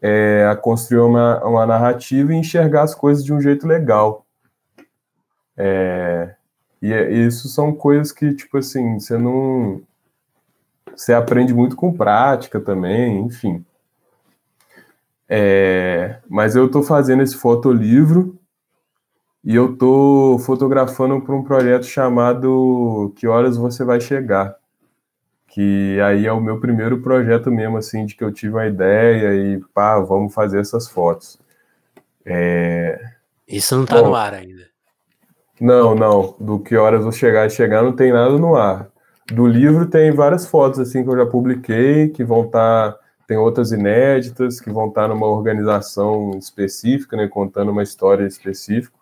[0.00, 4.24] é, a construir uma, uma narrativa e enxergar as coisas de um jeito legal.
[5.56, 6.34] É,
[6.80, 9.82] e, é, isso são coisas que, tipo assim, você não.
[10.94, 13.64] Você aprende muito com prática também, enfim.
[15.28, 18.37] É, mas eu estou fazendo esse fotolivro
[19.48, 24.54] E eu tô fotografando para um projeto chamado Que Horas Você Vai Chegar.
[25.46, 29.34] Que aí é o meu primeiro projeto mesmo, assim, de que eu tive uma ideia
[29.34, 31.40] e pá, vamos fazer essas fotos.
[32.26, 33.00] É...
[33.48, 34.68] Isso não tá Bom, no ar ainda.
[35.58, 36.36] Não, não.
[36.38, 38.90] Do Que Horas Vou Chegar e Chegar não tem nada no ar.
[39.32, 42.92] Do livro tem várias fotos, assim, que eu já publiquei, que vão estar.
[42.92, 42.98] Tá...
[43.26, 48.97] Tem outras inéditas que vão estar tá numa organização específica, né, contando uma história específica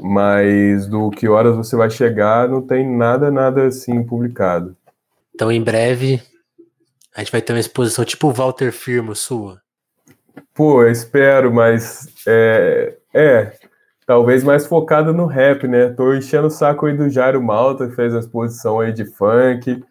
[0.00, 4.76] mas do que horas você vai chegar não tem nada, nada assim publicado.
[5.34, 6.22] Então, em breve,
[7.14, 9.60] a gente vai ter uma exposição tipo Walter Firmo sua.
[10.52, 13.52] Pô, eu espero, mas é, é
[14.06, 15.88] talvez mais focado no rap, né?
[15.90, 19.82] Tô enchendo o saco aí do Jairo Malta, que fez a exposição aí de funk,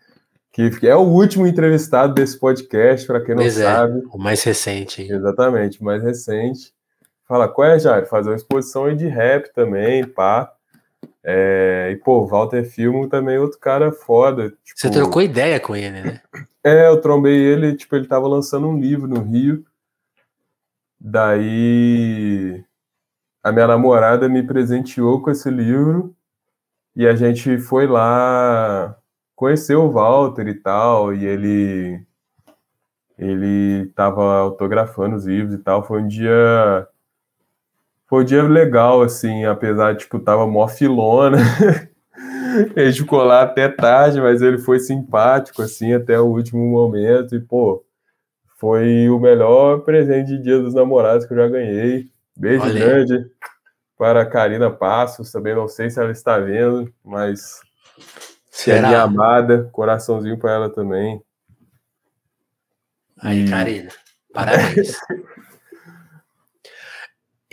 [0.51, 4.03] que é o último entrevistado desse podcast, para quem não pois é, sabe.
[4.11, 5.01] O mais recente.
[5.01, 5.11] Hein?
[5.11, 6.71] Exatamente, o mais recente.
[7.33, 8.05] Fala, qual é, Jair?
[8.05, 10.53] Fazer uma exposição aí de rap também, pá.
[11.23, 14.51] É, e, pô, Walter Filmo também é outro cara foda.
[14.63, 16.21] Tipo, Você trocou ideia com ele, né?
[16.63, 19.65] É, eu trombei ele, tipo, ele tava lançando um livro no Rio.
[20.99, 22.63] Daí
[23.41, 26.15] a minha namorada me presenteou com esse livro
[26.95, 28.95] e a gente foi lá
[29.35, 32.05] conhecer o Walter e tal, e ele
[33.17, 35.83] ele tava autografando os livros e tal.
[35.83, 36.87] Foi um dia
[38.13, 41.39] foi um dia legal, assim, apesar de, tipo, tava mó filona.
[42.77, 47.33] gente ficou lá até tarde, mas ele foi simpático, assim, até o último momento.
[47.35, 47.83] E, pô,
[48.59, 52.07] foi o melhor presente de Dia dos Namorados que eu já ganhei.
[52.37, 52.85] Beijo Olha.
[52.85, 53.25] grande
[53.97, 55.31] para a Karina Passos.
[55.31, 57.61] Também não sei se ela está vendo, mas
[58.51, 58.77] Será?
[58.77, 59.69] é minha amada.
[59.71, 61.19] Coraçãozinho para ela também.
[63.19, 63.89] Aí, Karina,
[64.31, 64.99] parabéns.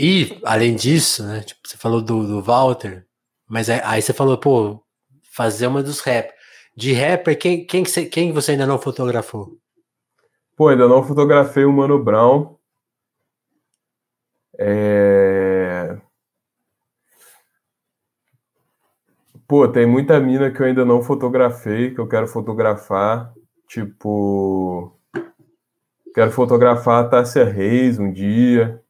[0.02, 3.06] E, além disso, né, tipo, você falou do, do Walter,
[3.46, 4.82] mas aí, aí, você falou, pô,
[5.30, 6.32] fazer uma dos rap.
[6.74, 9.58] De rapper, quem, quem, você, quem você ainda não fotografou?
[10.56, 12.56] Pô, ainda não fotografei o Mano Brown.
[14.58, 15.98] É...
[19.46, 23.34] Pô, tem muita mina que eu ainda não fotografei, que eu quero fotografar.
[23.68, 24.98] Tipo,
[26.14, 28.82] quero fotografar a Tássia Reis um dia.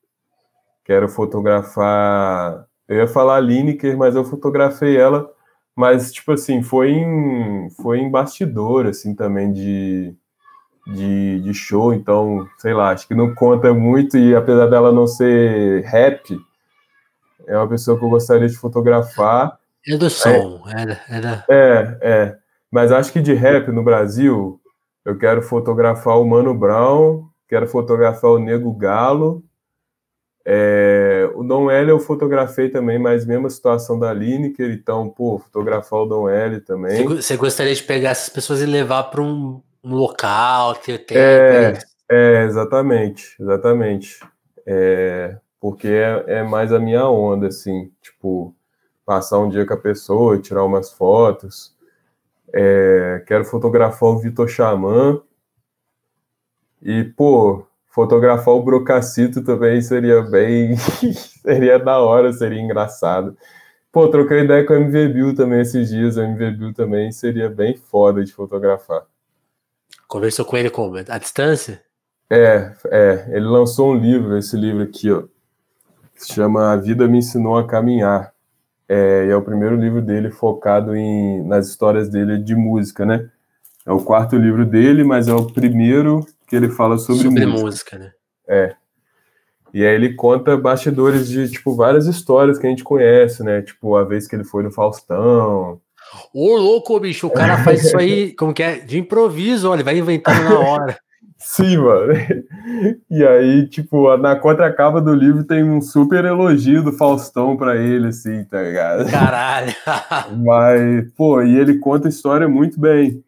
[0.91, 2.67] Quero fotografar.
[2.89, 5.31] Eu ia falar Lineker, mas eu fotografei ela.
[5.77, 10.13] Mas, tipo assim, foi em, foi em bastidor, assim, também de,
[10.89, 11.95] de, de show.
[11.95, 14.19] Então, sei lá, acho que não conta muito.
[14.19, 16.37] E apesar dela não ser rap,
[17.47, 19.61] é uma pessoa que eu gostaria de fotografar.
[19.87, 21.45] É do som, é, é, da...
[21.49, 22.37] é, é.
[22.69, 24.61] Mas acho que de rap no Brasil,
[25.05, 29.45] eu quero fotografar o Mano Brown, quero fotografar o Nego Galo
[30.45, 36.01] é, o Dom L eu fotografei também, mas mesma situação da Lineker, então, pô, fotografar
[36.01, 37.07] o Dom L também.
[37.07, 41.21] Você gostaria de pegar essas pessoas e levar para um, um, local, ter tempo?
[41.21, 41.79] É,
[42.11, 44.21] é, exatamente, exatamente.
[44.67, 48.55] É, porque é, é, mais a minha onda, assim, tipo,
[49.05, 51.75] passar um dia com a pessoa, tirar umas fotos.
[52.53, 55.21] É, quero fotografar o Vitor Xamã.
[56.83, 60.77] E, pô, fotografar o Brocacito também seria bem.
[61.43, 63.37] seria da hora, seria engraçado.
[63.93, 66.17] Pô, troquei ideia com o MV Bill também esses dias.
[66.17, 69.03] O MV Bill também seria bem foda de fotografar.
[70.07, 70.97] Conversou com ele como?
[70.97, 71.83] À distância?
[72.31, 73.27] É, é.
[73.31, 75.25] Ele lançou um livro, esse livro aqui, ó.
[76.15, 78.33] Se chama A Vida Me Ensinou a Caminhar.
[78.89, 83.29] É, e é o primeiro livro dele focado em, nas histórias dele de música, né?
[83.87, 87.65] É o quarto livro dele, mas é o primeiro que ele fala sobre, sobre música.
[87.65, 88.11] música, né?
[88.49, 88.75] É.
[89.73, 93.63] E aí ele conta bastidores de, tipo, várias histórias que a gente conhece, né?
[93.63, 95.81] Tipo, a vez que ele foi no Faustão.
[96.35, 98.81] Ô, louco, bicho, o cara faz isso aí, como que é?
[98.81, 100.99] De improviso, olha, ele vai inventando na hora.
[101.39, 102.13] Sim, mano.
[103.09, 108.09] E aí, tipo, na contracapa do livro tem um super elogio do Faustão pra ele,
[108.09, 109.09] assim, tá ligado?
[109.09, 109.73] Caralho!
[110.45, 113.23] Mas, pô, e ele conta a história muito bem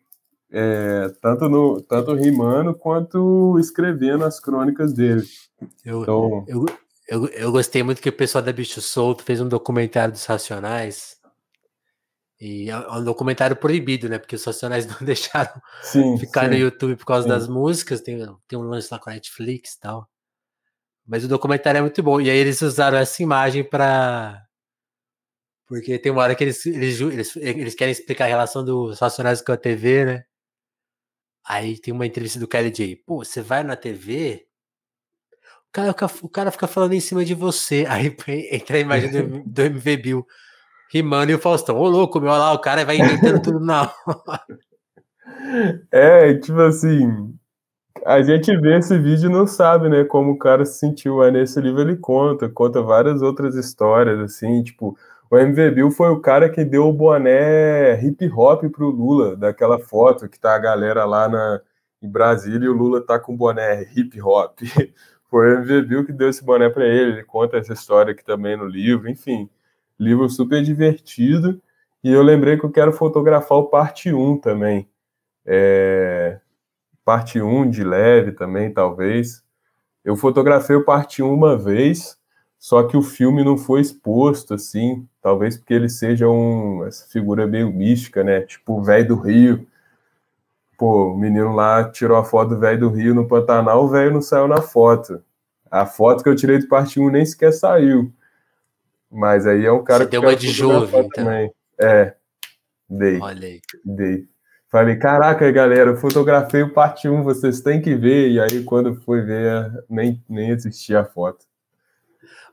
[0.52, 5.24] é, tanto, no, tanto rimando quanto escrevendo as crônicas dele.
[5.84, 6.44] Eu, então...
[6.46, 6.66] eu,
[7.08, 11.16] eu, eu gostei muito que o pessoal da Bicho Solto fez um documentário dos Racionais.
[12.38, 14.18] E é, é um documentário proibido, né?
[14.18, 17.28] Porque os Racionais não deixaram sim, ficar sim, no YouTube por causa sim.
[17.30, 18.02] das músicas.
[18.02, 20.06] Tem, tem um lance lá com a Netflix e tal.
[21.06, 22.20] Mas o documentário é muito bom.
[22.20, 24.38] E aí eles usaram essa imagem para
[25.66, 29.40] porque tem uma hora que eles, eles, eles, eles, querem explicar a relação dos Racionais
[29.40, 30.24] com a TV, né?
[31.46, 32.96] Aí tem uma entrevista do Kelly J.
[33.06, 34.46] Pô, você vai na TV,
[35.72, 37.84] cara, o cara fica falando em cima de você.
[37.90, 38.14] Aí
[38.50, 40.26] entra a imagem do, do MV Bill
[40.92, 43.90] rimando e o Faustão, ô louco, meu, olha lá, o cara vai inventando tudo na
[44.06, 44.58] hora.
[45.90, 47.34] É, tipo assim,
[48.04, 51.22] a gente vê esse vídeo e não sabe, né, como o cara se sentiu.
[51.22, 54.96] Aí nesse livro ele conta, conta várias outras histórias, assim, tipo,
[55.32, 59.78] o MV Bill foi o cara que deu o boné hip hop pro Lula, daquela
[59.78, 61.62] foto que tá a galera lá na,
[62.02, 64.58] em Brasília e o Lula tá com boné hip hop.
[65.30, 68.22] Foi o MV Bill que deu esse boné para ele, ele conta essa história aqui
[68.22, 69.48] também no livro, enfim.
[69.98, 71.62] Livro super divertido.
[72.04, 74.86] E eu lembrei que eu quero fotografar o parte 1 também.
[75.46, 76.38] É...
[77.06, 79.42] Parte 1 de leve também, talvez.
[80.04, 82.18] Eu fotografei o parte 1 uma vez,
[82.62, 87.44] só que o filme não foi exposto, assim, talvez porque ele seja um, essa figura
[87.44, 88.42] meio mística, né?
[88.42, 89.66] Tipo o velho do Rio.
[90.78, 94.12] Pô, o menino lá tirou a foto do velho do Rio no Pantanal, o velho
[94.12, 95.20] não saiu na foto.
[95.68, 98.12] A foto que eu tirei do parte 1 nem sequer saiu.
[99.10, 100.10] Mas aí é um cara Você que.
[100.12, 101.24] deu uma de jovem, então.
[101.24, 101.52] Também.
[101.80, 102.14] É,
[102.88, 103.18] dei.
[103.18, 103.60] Olha aí.
[103.84, 104.28] Dei.
[104.68, 108.30] Falei, caraca, galera, eu fotografei o parte 1, vocês têm que ver.
[108.30, 111.44] E aí, quando fui ver, nem, nem existia a foto.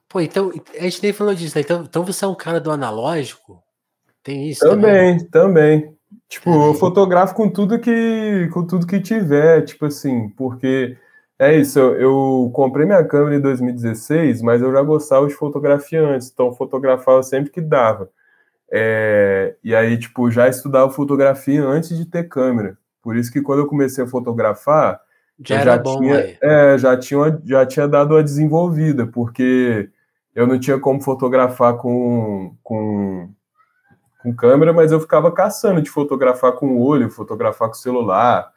[0.09, 1.61] Pô, então, a gente nem falou disso, né?
[1.61, 3.61] Então, então você é um cara do analógico?
[4.23, 5.19] Tem isso também?
[5.19, 5.99] Também, também.
[6.27, 10.97] Tipo, eu fotografo com tudo que com tudo que tiver, tipo assim, porque
[11.37, 16.01] é isso, eu, eu, comprei minha câmera em 2016, mas eu já gostava de fotografia
[16.01, 18.09] antes, então fotografava sempre que dava.
[18.71, 22.77] É, e aí, tipo, já estudava fotografia antes de ter câmera.
[23.01, 24.99] Por isso que quando eu comecei a fotografar,
[25.43, 29.89] já, já tinha, é, já tinha, já tinha dado uma desenvolvida, porque
[30.39, 33.29] eu não tinha como fotografar com, com,
[34.23, 38.49] com câmera, mas eu ficava caçando de fotografar com o olho, fotografar com o celular,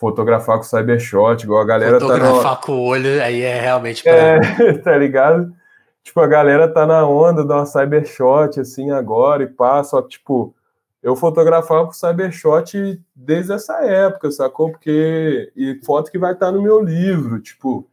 [0.00, 4.02] fotografar com cybershot, igual a galera fotografar tá Fotografar com o olho aí é realmente
[4.02, 4.12] pra...
[4.12, 5.54] É, tá ligado?
[6.02, 10.08] Tipo, a galera tá na onda de uma cybershot, assim, agora, e passa, só que,
[10.08, 10.52] tipo,
[11.00, 14.72] eu fotografava com cybershot desde essa época, sacou?
[14.72, 15.52] Porque...
[15.54, 17.88] E foto que vai estar tá no meu livro, tipo...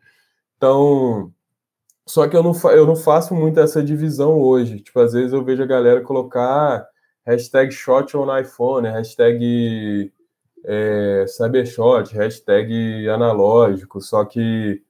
[0.57, 1.31] Então,
[2.09, 4.79] só que eu não, eu não faço muito essa divisão hoje.
[4.79, 6.83] Tipo, às vezes eu vejo a galera colocar
[7.23, 10.11] hashtag shot on iPhone, hashtag
[10.65, 14.01] é, cybershot, hashtag analógico.
[14.01, 14.81] Só que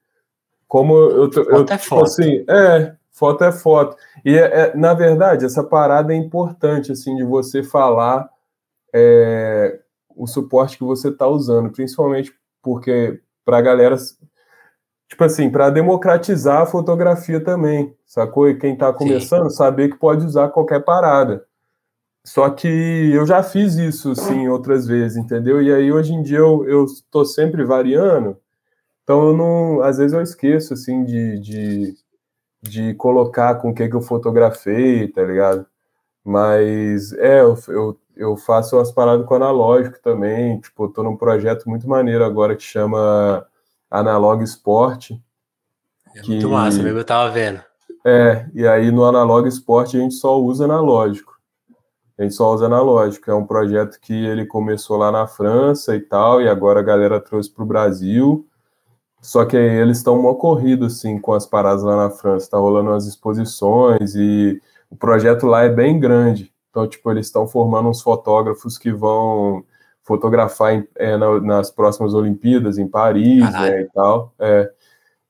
[0.65, 2.03] como eu, foto eu, é tipo foto.
[2.03, 3.97] assim, é, foto é foto.
[4.23, 8.29] E é, é, na verdade, essa parada é importante, assim, de você falar
[8.95, 9.77] é,
[10.15, 13.97] o suporte que você está usando, principalmente porque para a galera
[15.09, 18.47] tipo assim, para democratizar a fotografia também, sacou?
[18.47, 19.57] E quem está começando, Sim.
[19.57, 21.45] saber que pode usar qualquer parada.
[22.23, 25.61] Só que eu já fiz isso, sim, outras vezes, entendeu?
[25.61, 28.37] E aí, hoje em dia, eu, eu tô sempre variando,
[29.03, 29.81] então eu não...
[29.81, 31.95] Às vezes eu esqueço, assim, de, de,
[32.61, 35.65] de colocar com o que, que eu fotografei, tá ligado?
[36.23, 41.17] Mas, é, eu, eu, eu faço umas paradas com analógico também, tipo, eu tô num
[41.17, 43.47] projeto muito maneiro agora que chama
[43.89, 45.11] Analog Sport.
[46.15, 47.61] É que, muito massa, eu tava vendo.
[48.05, 51.37] É, e aí no Analog Sport a gente só usa analógico.
[52.17, 53.31] A gente só usa analógico.
[53.31, 57.19] É um projeto que ele começou lá na França e tal, e agora a galera
[57.19, 58.45] trouxe para o Brasil.
[59.21, 62.51] Só que eles estão mó corrido, assim, com as paradas lá na França.
[62.51, 66.53] Tá rolando umas exposições e o projeto lá é bem grande.
[66.69, 69.63] Então, tipo, eles estão formando uns fotógrafos que vão
[70.09, 74.33] fotografar em, é, na, nas próximas Olimpíadas em Paris né, e tal.
[74.39, 74.71] É.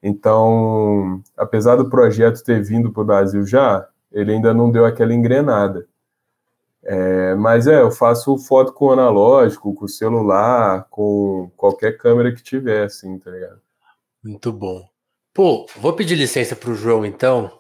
[0.02, 5.14] Então, apesar do projeto ter vindo para o Brasil já, ele ainda não deu aquela
[5.14, 5.86] engrenada.
[6.82, 12.86] É, mas é, eu faço foto com analógico, com celular, com qualquer câmera que tiver,
[12.86, 13.60] assim, tá ligado?
[14.24, 14.88] Muito bom.
[15.34, 17.52] Pô, vou pedir licença para o João, então,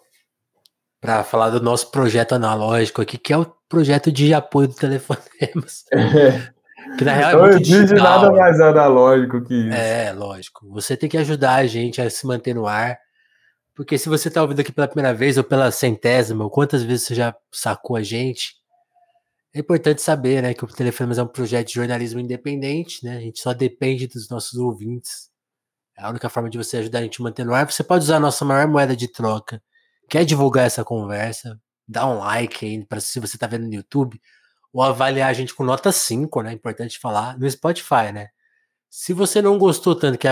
[1.02, 5.84] para falar do nosso projeto analógico aqui, que é o projeto de apoio do Telefonemas.
[5.92, 6.54] É.
[6.98, 9.76] Que na real é não exige nada mais analógico que isso.
[9.76, 10.68] É, lógico.
[10.72, 12.98] Você tem que ajudar a gente a se manter no ar.
[13.76, 17.08] Porque se você está ouvindo aqui pela primeira vez ou pela centésima, ou quantas vezes
[17.08, 18.56] você já sacou a gente,
[19.54, 23.18] é importante saber, né, que o Telefonemas é um projeto de jornalismo independente, né?
[23.18, 25.30] A gente só depende dos nossos ouvintes.
[25.98, 27.72] É a única forma de você ajudar a gente a manter no ar.
[27.72, 29.62] Você pode usar a nossa maior moeda de troca.
[30.10, 31.60] Quer divulgar essa conversa?
[31.88, 34.20] Dá um like aí, para se você está vendo no YouTube
[34.74, 36.54] ou avaliar a gente com nota 5, né?
[36.54, 38.30] Importante falar, no Spotify, né?
[38.90, 40.28] Se você não gostou tanto que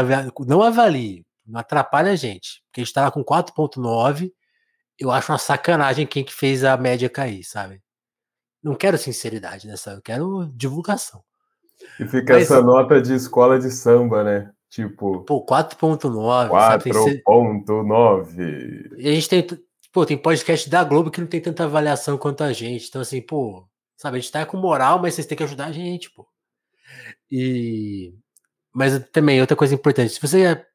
[0.48, 4.32] não avalie, não atrapalha a gente, porque a gente tava com 4.9,
[5.00, 7.82] eu acho uma sacanagem quem que fez a média cair, sabe?
[8.64, 11.24] Não quero sinceridade nessa, eu quero divulgação.
[12.00, 14.52] E fica Mas, essa nota de escola de samba, né?
[14.70, 15.24] Tipo.
[15.24, 16.50] Pô, 4.9.
[16.50, 18.96] 4.9.
[18.98, 19.48] E a gente tem.
[19.94, 22.90] Pô, tem podcast da Globo que não tem tanta avaliação quanto a gente.
[22.90, 23.66] Então, assim, pô,
[23.98, 26.28] sabe, a gente tá com moral, mas vocês têm que ajudar a gente, pô.
[27.30, 28.14] E.
[28.74, 30.66] Mas também, outra coisa importante, se você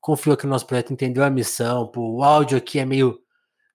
[0.00, 3.18] confiou aqui no nosso projeto, entendeu a missão, pô, o áudio aqui é meio.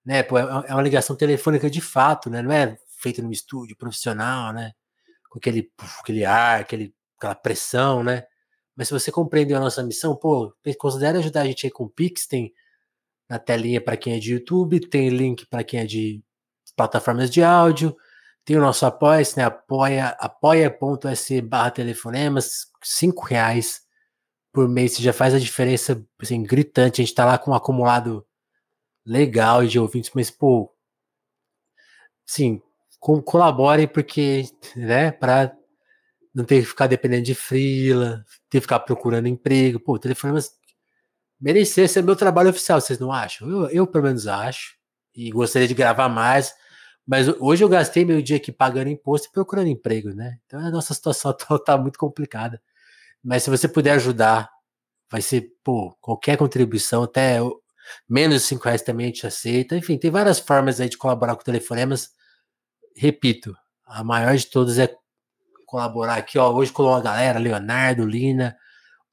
[0.05, 2.41] Né, pô, é, é uma ligação telefônica de fato, né?
[2.41, 4.71] Não é feito num estúdio profissional, né?
[5.29, 8.23] Com aquele, aquele ar, aquele, aquela pressão, né?
[8.75, 11.89] Mas se você compreendeu a nossa missão, pô, considere ajudar a gente aí com o
[11.89, 12.53] Pix, tem
[13.29, 16.23] na telinha para quem é de YouTube, tem link para quem é de
[16.75, 17.95] plataformas de áudio,
[18.45, 19.43] tem o nosso apoia né?
[19.43, 23.81] Apoia, apoia.se barra telefonemas, cinco reais
[24.51, 28.25] por mês, já faz a diferença, assim, gritante, a gente tá lá com um acumulado
[29.05, 30.69] legal de ouvintes, mas, pô,
[32.25, 32.61] sim,
[32.99, 34.45] colabore porque,
[34.75, 35.55] né, para
[36.33, 39.79] não ter que ficar dependendo de frila, ter que ficar procurando emprego.
[39.79, 40.51] Pô, telefonemas
[41.39, 43.49] merecer ser meu trabalho oficial, vocês não acham?
[43.49, 44.75] Eu, eu pelo menos acho.
[45.15, 46.53] E gostaria de gravar mais.
[47.07, 50.37] Mas hoje eu gastei meu dia aqui pagando imposto e procurando emprego, né?
[50.45, 52.61] Então a nossa situação atual tá muito complicada.
[53.23, 54.49] Mas se você puder ajudar,
[55.09, 57.39] vai ser, pô, qualquer contribuição, até
[58.09, 59.75] menos de 5 reais também a gente aceita.
[59.75, 62.11] Enfim, tem várias formas aí de colaborar com telefonemas.
[62.95, 63.55] Repito,
[63.85, 64.93] a maior de todas é
[65.65, 66.51] colaborar aqui, ó.
[66.51, 68.55] Hoje colou a galera, Leonardo, Lina,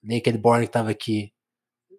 [0.02, 1.32] Naked Born que tava aqui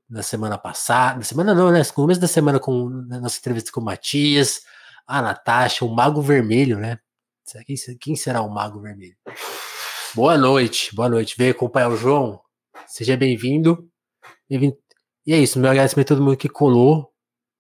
[0.09, 1.17] na semana passada.
[1.17, 1.79] Na semana não, né?
[1.79, 4.61] No começo da semana com na nossa entrevista com o Matias,
[5.10, 6.99] a Natasha, o Mago Vermelho, né?
[7.99, 9.15] Quem, será o Mago Vermelho?
[10.14, 11.36] Boa noite, boa noite.
[11.36, 12.40] Veio acompanhar o João.
[12.86, 13.90] Seja bem-vindo.
[14.48, 14.77] Bem
[15.26, 17.11] e é isso, meu agradecimento a todo mundo que colou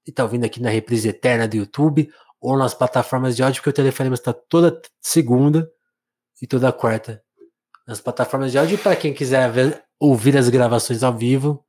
[0.05, 3.71] e tá ouvindo aqui na reprise eterna do YouTube ou nas plataformas de áudio, porque
[3.71, 5.69] o telefone está toda segunda
[6.41, 7.23] e toda quarta
[7.87, 8.77] nas plataformas de áudio.
[8.77, 11.65] Para quem quiser ver, ouvir as gravações ao vivo,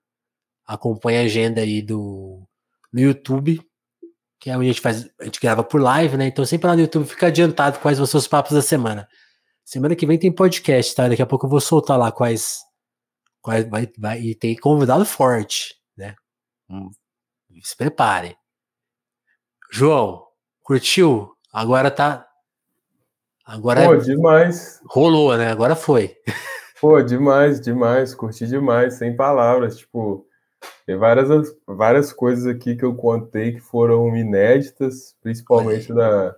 [0.67, 2.47] acompanhe a agenda aí do
[2.93, 3.61] no YouTube,
[4.41, 6.27] que é onde a gente faz, a gente grava por live, né?
[6.27, 9.07] Então sempre lá no YouTube fica adiantado quais vão ser os papos da semana.
[9.65, 11.09] Semana que vem tem podcast, tá?
[11.09, 12.59] Daqui a pouco eu vou soltar lá quais,
[13.41, 16.17] quais vai, vai e tem convidado forte, né?
[16.69, 16.91] Hum,
[17.63, 18.37] se prepare.
[19.71, 20.27] João,
[20.63, 21.37] curtiu?
[21.53, 22.27] Agora tá
[23.51, 24.81] Agora Pô, demais.
[24.89, 25.51] Rolou, né?
[25.51, 26.15] Agora foi.
[26.81, 28.15] Pô, demais, demais.
[28.15, 29.77] Curti demais, sem palavras.
[29.77, 30.25] Tipo,
[30.87, 31.29] tem várias,
[31.67, 36.35] várias coisas aqui que eu contei que foram inéditas, principalmente da,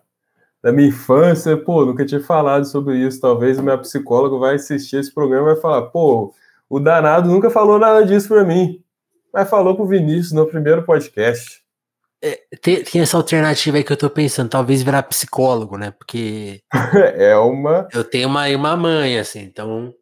[0.62, 1.56] da minha infância.
[1.56, 3.20] Pô, nunca tinha falado sobre isso.
[3.20, 6.34] Talvez a minha psicóloga vai assistir esse programa e vai falar: pô,
[6.68, 8.82] o danado nunca falou nada disso para mim.
[9.32, 11.62] Mas falou pro Vinícius no primeiro podcast.
[12.24, 15.90] É, tem, tem, essa alternativa aí que eu tô pensando, talvez virar psicólogo, né?
[15.90, 16.60] Porque.
[17.16, 17.88] é uma.
[17.92, 19.92] Eu tenho uma, uma mãe, assim, então.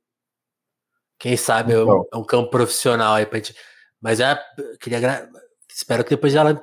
[1.19, 1.89] Quem sabe então.
[1.89, 3.55] eu, é um campo profissional aí pra gente.
[4.01, 4.27] Mas eu
[4.81, 5.29] queria.
[5.69, 6.61] Espero que depois ela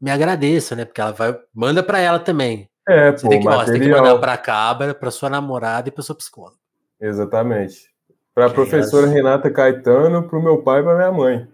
[0.00, 0.84] me agradeça, né?
[0.84, 1.38] Porque ela vai.
[1.54, 2.68] Manda pra ela também.
[2.88, 5.88] É, você pô, tem que, ó, você tem que mandar pra cabra, pra sua namorada
[5.88, 6.56] e pra sua psicóloga.
[6.98, 7.90] Exatamente.
[8.34, 9.14] Pra que professora elas...
[9.14, 11.48] Renata Caetano, pro meu pai e pra minha mãe.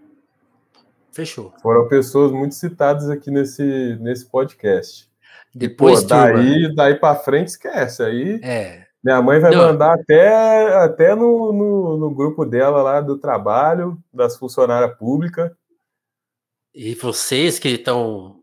[1.11, 1.53] Fechou.
[1.61, 5.09] Foram pessoas muito citadas aqui nesse, nesse podcast.
[5.53, 8.03] Depois, Pô, daí, daí para frente, esquece.
[8.03, 8.84] Aí é.
[9.05, 9.67] Minha mãe vai Não.
[9.67, 15.51] mandar até, até no, no, no, grupo dela lá do trabalho, das funcionárias públicas.
[16.73, 18.41] E vocês que estão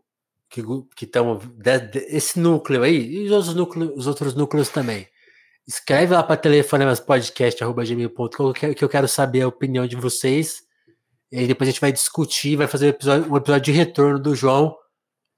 [0.49, 0.63] que
[1.01, 1.37] estão
[2.07, 5.05] esse núcleo aí e os outros núcleos, os outros núcleos também.
[5.67, 10.63] Escreve lá para telefonemaspodcast@gmail.com que eu quero saber a opinião de vocês
[11.29, 14.19] e aí depois a gente vai discutir, vai fazer um episódio, um episódio de retorno
[14.19, 14.73] do João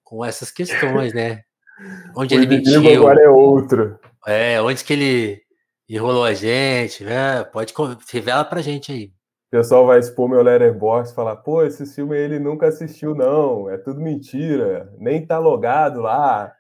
[0.04, 1.42] com essas questões, né?
[2.16, 2.88] Onde o ele mentiu.
[2.96, 4.00] agora é outro.
[4.28, 5.42] É, onde que ele
[5.88, 7.44] enrolou a gente, né?
[7.44, 7.74] Pode
[8.12, 9.06] revela pra gente aí.
[9.48, 13.70] O pessoal vai expor meu letterbox e falar, pô, esse filme ele nunca assistiu, não.
[13.70, 14.92] É tudo mentira.
[14.98, 16.52] Nem tá logado lá.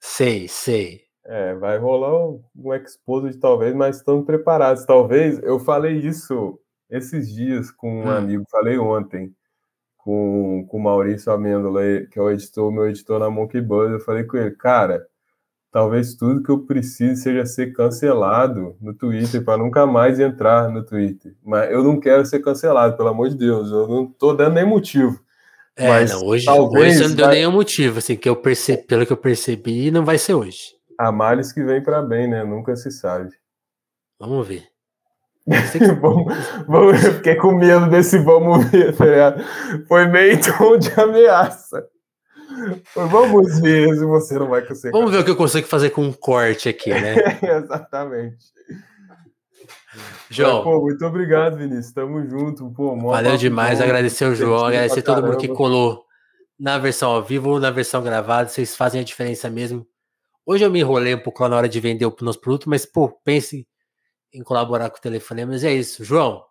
[0.00, 1.02] Sei, sei.
[1.26, 4.84] É, vai rolar um, um exposed talvez, mas estamos preparados.
[4.84, 6.58] Talvez, eu falei isso
[6.90, 8.10] esses dias com um hum.
[8.10, 9.34] amigo, falei ontem,
[9.96, 14.00] com, com o Maurício Amêndola, que é o editor, meu editor na Monkey Buzz, eu
[14.00, 15.06] falei com ele, cara,
[15.74, 20.86] talvez tudo que eu preciso seja ser cancelado no Twitter para nunca mais entrar no
[20.86, 21.34] Twitter.
[21.44, 24.64] Mas eu não quero ser cancelado, pelo amor de Deus, eu não tô dando nem
[24.64, 25.18] motivo.
[25.74, 27.34] É, Mas não, hoje, hoje você não deu vai...
[27.34, 30.76] nenhum motivo, assim, que eu percebi, pelo que eu percebi, não vai ser hoje.
[30.96, 32.44] Há males que vem para bem, né?
[32.44, 33.30] Nunca se sabe.
[34.20, 34.62] Vamos ver.
[36.00, 36.32] vamos,
[36.68, 39.04] vamos, eu fiquei com medo desse vamos ver, tá
[39.88, 41.84] Foi meio tom de ameaça.
[42.94, 44.92] Vamos ver se você não vai conseguir.
[44.92, 47.14] Vamos ver o que eu consigo fazer com um corte aqui, né?
[47.42, 48.52] Exatamente.
[50.30, 50.56] João.
[50.56, 51.92] Mas, pô, muito obrigado, Vinícius.
[51.92, 52.70] Tamo junto.
[52.70, 53.78] Pô, valeu demais.
[53.78, 56.04] Bom, agradecer o João, agradecer todo mundo que colou
[56.58, 58.48] na versão ao vivo ou na versão gravada.
[58.48, 59.86] Vocês fazem a diferença mesmo.
[60.46, 62.84] Hoje eu me enrolei um pouco lá na hora de vender o nosso produto, mas,
[62.84, 63.66] pô, pense
[64.32, 65.44] em colaborar com o telefone.
[65.46, 66.04] Mas é isso.
[66.04, 66.42] João.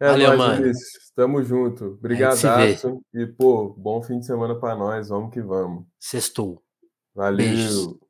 [0.00, 0.62] É Valeu, nóis, mano.
[0.62, 1.12] Vinícius.
[1.14, 1.84] Tamo junto.
[1.84, 3.02] Obrigadaço.
[3.12, 5.10] E, pô, bom fim de semana para nós.
[5.10, 5.84] Vamos que vamos.
[5.98, 6.62] Sextou.
[7.14, 7.46] Valeu.
[7.46, 8.09] Beijos.